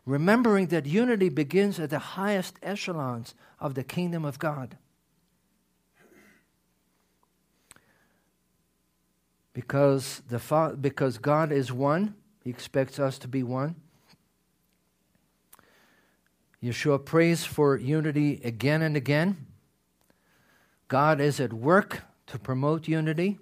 Remembering 0.05 0.67
that 0.67 0.85
unity 0.85 1.29
begins 1.29 1.79
at 1.79 1.89
the 1.89 1.99
highest 1.99 2.57
echelons 2.63 3.35
of 3.59 3.75
the 3.75 3.83
kingdom 3.83 4.25
of 4.25 4.39
God. 4.39 4.77
Because, 9.53 10.21
the 10.29 10.77
because 10.79 11.17
God 11.17 11.51
is 11.51 11.71
one, 11.71 12.15
He 12.43 12.49
expects 12.49 12.97
us 12.97 13.19
to 13.19 13.27
be 13.27 13.43
one. 13.43 13.75
Yeshua 16.63 17.03
prays 17.03 17.45
for 17.45 17.77
unity 17.77 18.41
again 18.43 18.81
and 18.81 18.97
again. 18.97 19.47
God 20.87 21.21
is 21.21 21.39
at 21.39 21.53
work 21.53 22.01
to 22.27 22.39
promote 22.39 22.87
unity. 22.87 23.37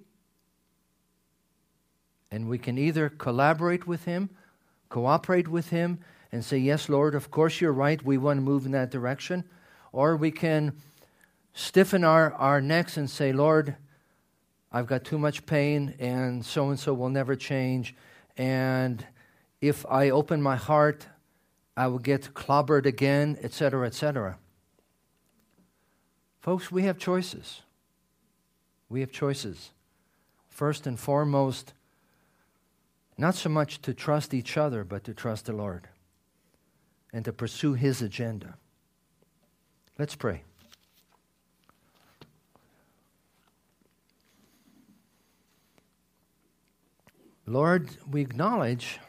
And 2.31 2.49
we 2.49 2.57
can 2.57 2.77
either 2.77 3.09
collaborate 3.09 3.87
with 3.87 4.05
Him, 4.05 4.29
cooperate 4.89 5.47
with 5.47 5.69
Him, 5.69 5.99
and 6.31 6.43
say, 6.43 6.57
Yes, 6.57 6.89
Lord, 6.89 7.15
of 7.15 7.31
course 7.31 7.61
you're 7.61 7.73
right, 7.73 8.03
we 8.03 8.17
want 8.17 8.37
to 8.37 8.41
move 8.41 8.65
in 8.65 8.71
that 8.73 8.91
direction. 8.91 9.43
Or 9.91 10.15
we 10.15 10.31
can 10.31 10.73
stiffen 11.53 12.03
our, 12.03 12.33
our 12.33 12.61
necks 12.61 12.97
and 12.97 13.09
say, 13.09 13.31
Lord, 13.31 13.75
I've 14.71 14.87
got 14.87 15.05
too 15.05 15.17
much 15.17 15.45
pain, 15.45 15.95
and 15.99 16.45
so 16.45 16.69
and 16.69 16.79
so 16.79 16.93
will 16.93 17.09
never 17.09 17.35
change. 17.35 17.95
And 18.35 19.05
if 19.61 19.85
I 19.87 20.09
open 20.09 20.41
my 20.41 20.55
heart, 20.55 21.07
I 21.75 21.87
will 21.87 21.99
get 21.99 22.33
clobbered 22.33 22.85
again, 22.85 23.37
etc., 23.41 23.87
etc. 23.87 24.37
Folks, 26.41 26.71
we 26.71 26.83
have 26.83 26.97
choices. 26.97 27.61
We 28.89 28.99
have 29.01 29.11
choices. 29.11 29.71
First 30.47 30.87
and 30.87 30.99
foremost, 30.99 31.73
not 33.17 33.35
so 33.35 33.49
much 33.49 33.81
to 33.81 33.93
trust 33.93 34.33
each 34.33 34.57
other, 34.57 34.83
but 34.83 35.03
to 35.05 35.13
trust 35.13 35.45
the 35.45 35.53
Lord 35.53 35.87
and 37.11 37.25
to 37.25 37.33
pursue 37.33 37.73
His 37.73 38.01
agenda. 38.01 38.55
Let's 39.97 40.15
pray. 40.15 40.43
Lord, 47.45 47.89
we 48.09 48.21
acknowledge 48.21 48.99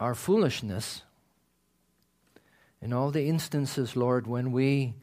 our 0.00 0.14
foolishness 0.14 1.02
in 2.82 2.92
all 2.92 3.10
the 3.10 3.26
instances, 3.26 3.96
Lord, 3.96 4.26
when 4.26 4.52
we 4.52 4.94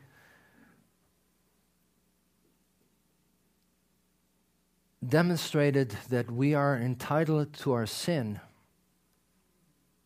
demonstrated 5.09 5.95
that 6.09 6.31
we 6.31 6.53
are 6.53 6.77
entitled 6.77 7.53
to 7.53 7.73
our 7.73 7.85
sin. 7.85 8.39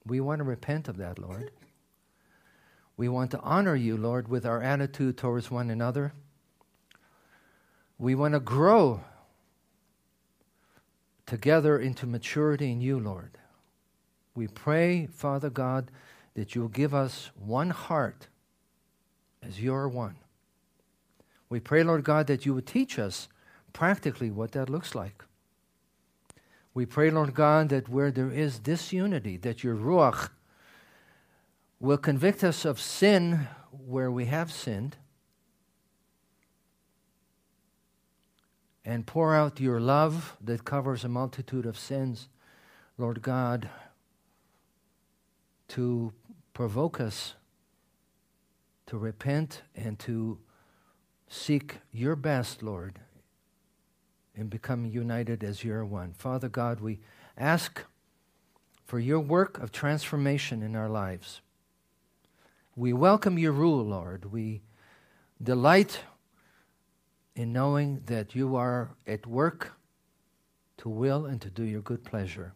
We 0.06 0.20
want 0.20 0.40
to 0.40 0.44
repent 0.44 0.88
of 0.88 0.98
that, 0.98 1.20
Lord. 1.20 1.52
We 2.98 3.08
want 3.08 3.32
to 3.32 3.40
honor 3.40 3.76
you, 3.76 3.96
Lord, 3.96 4.28
with 4.28 4.46
our 4.46 4.62
attitude 4.62 5.18
towards 5.18 5.50
one 5.50 5.70
another. 5.70 6.14
We 7.98 8.16
want 8.16 8.34
to 8.34 8.40
grow 8.40 9.02
together 11.26 11.78
into 11.80 12.06
maturity 12.08 12.72
in 12.72 12.82
you, 12.82 13.00
Lord. 13.00 13.38
We 14.36 14.48
pray, 14.48 15.06
Father 15.06 15.50
God, 15.50 15.92
that 16.34 16.56
you'll 16.56 16.70
give 16.70 16.94
us 16.94 17.30
one 17.36 17.70
heart 17.70 18.28
as 19.44 19.62
you're 19.62 19.88
one. 19.88 20.16
We 21.50 21.60
pray, 21.60 21.84
Lord 21.84 22.04
God, 22.04 22.28
that 22.28 22.46
you 22.46 22.54
would 22.54 22.68
teach 22.68 22.98
us 23.00 23.28
practically 23.74 24.32
what 24.32 24.52
that 24.54 24.70
looks 24.70 24.96
like. 24.96 25.24
We 26.74 26.86
pray, 26.86 27.10
Lord 27.10 27.34
God, 27.34 27.70
that 27.70 27.90
where 27.90 28.12
there 28.12 28.32
is 28.32 28.60
disunity, 28.60 29.38
that 29.38 29.64
your 29.64 29.76
Ruach 29.76 30.30
will 31.80 31.98
convict 31.98 32.44
us 32.44 32.66
of 32.66 32.80
sin 32.80 33.48
where 33.72 34.12
we 34.12 34.26
have 34.26 34.52
sinned 34.52 34.98
and 38.86 39.06
pour 39.06 39.36
out 39.36 39.60
your 39.60 39.80
love 39.80 40.36
that 40.42 40.66
covers 40.66 41.04
a 41.04 41.10
multitude 41.10 41.66
of 41.66 41.78
sins, 41.78 42.28
Lord 42.98 43.22
God, 43.22 43.70
to 45.70 46.14
provoke 46.54 47.00
us 47.00 47.36
to 48.90 48.98
repent 48.98 49.62
and 49.76 50.00
to 50.00 50.40
seek 51.28 51.78
your 51.92 52.16
best, 52.16 52.64
Lord, 52.64 53.00
and 54.40 54.50
become 54.50 54.86
united 54.86 55.44
as 55.44 55.64
your 55.64 55.86
one. 55.86 56.14
Father 56.14 56.50
God, 56.50 56.80
we 56.80 57.00
ask 57.38 57.84
for 58.86 59.00
your 59.00 59.20
work 59.20 59.60
of 59.60 59.72
transformation 59.72 60.64
in 60.64 60.76
our 60.76 60.90
lives. 60.90 61.42
We 62.76 62.94
welcome 62.94 63.38
your 63.38 63.52
rule, 63.52 63.84
Lord. 63.84 64.32
We 64.32 64.62
delight 65.44 66.00
in 67.36 67.54
knowing 67.54 68.02
that 68.06 68.36
you 68.36 68.56
are 68.56 68.90
at 69.06 69.28
work 69.28 69.74
to 70.78 70.90
will 70.90 71.26
and 71.26 71.42
to 71.42 71.50
do 71.50 71.64
your 71.64 71.82
good 71.82 72.04
pleasure. 72.04 72.54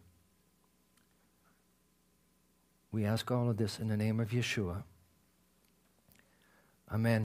We 2.90 3.04
ask 3.04 3.30
all 3.30 3.50
of 3.50 3.56
this 3.56 3.78
in 3.78 3.88
the 3.88 3.96
name 3.96 4.20
of 4.20 4.30
Yeshua. 4.30 4.84
Amen. 6.92 7.22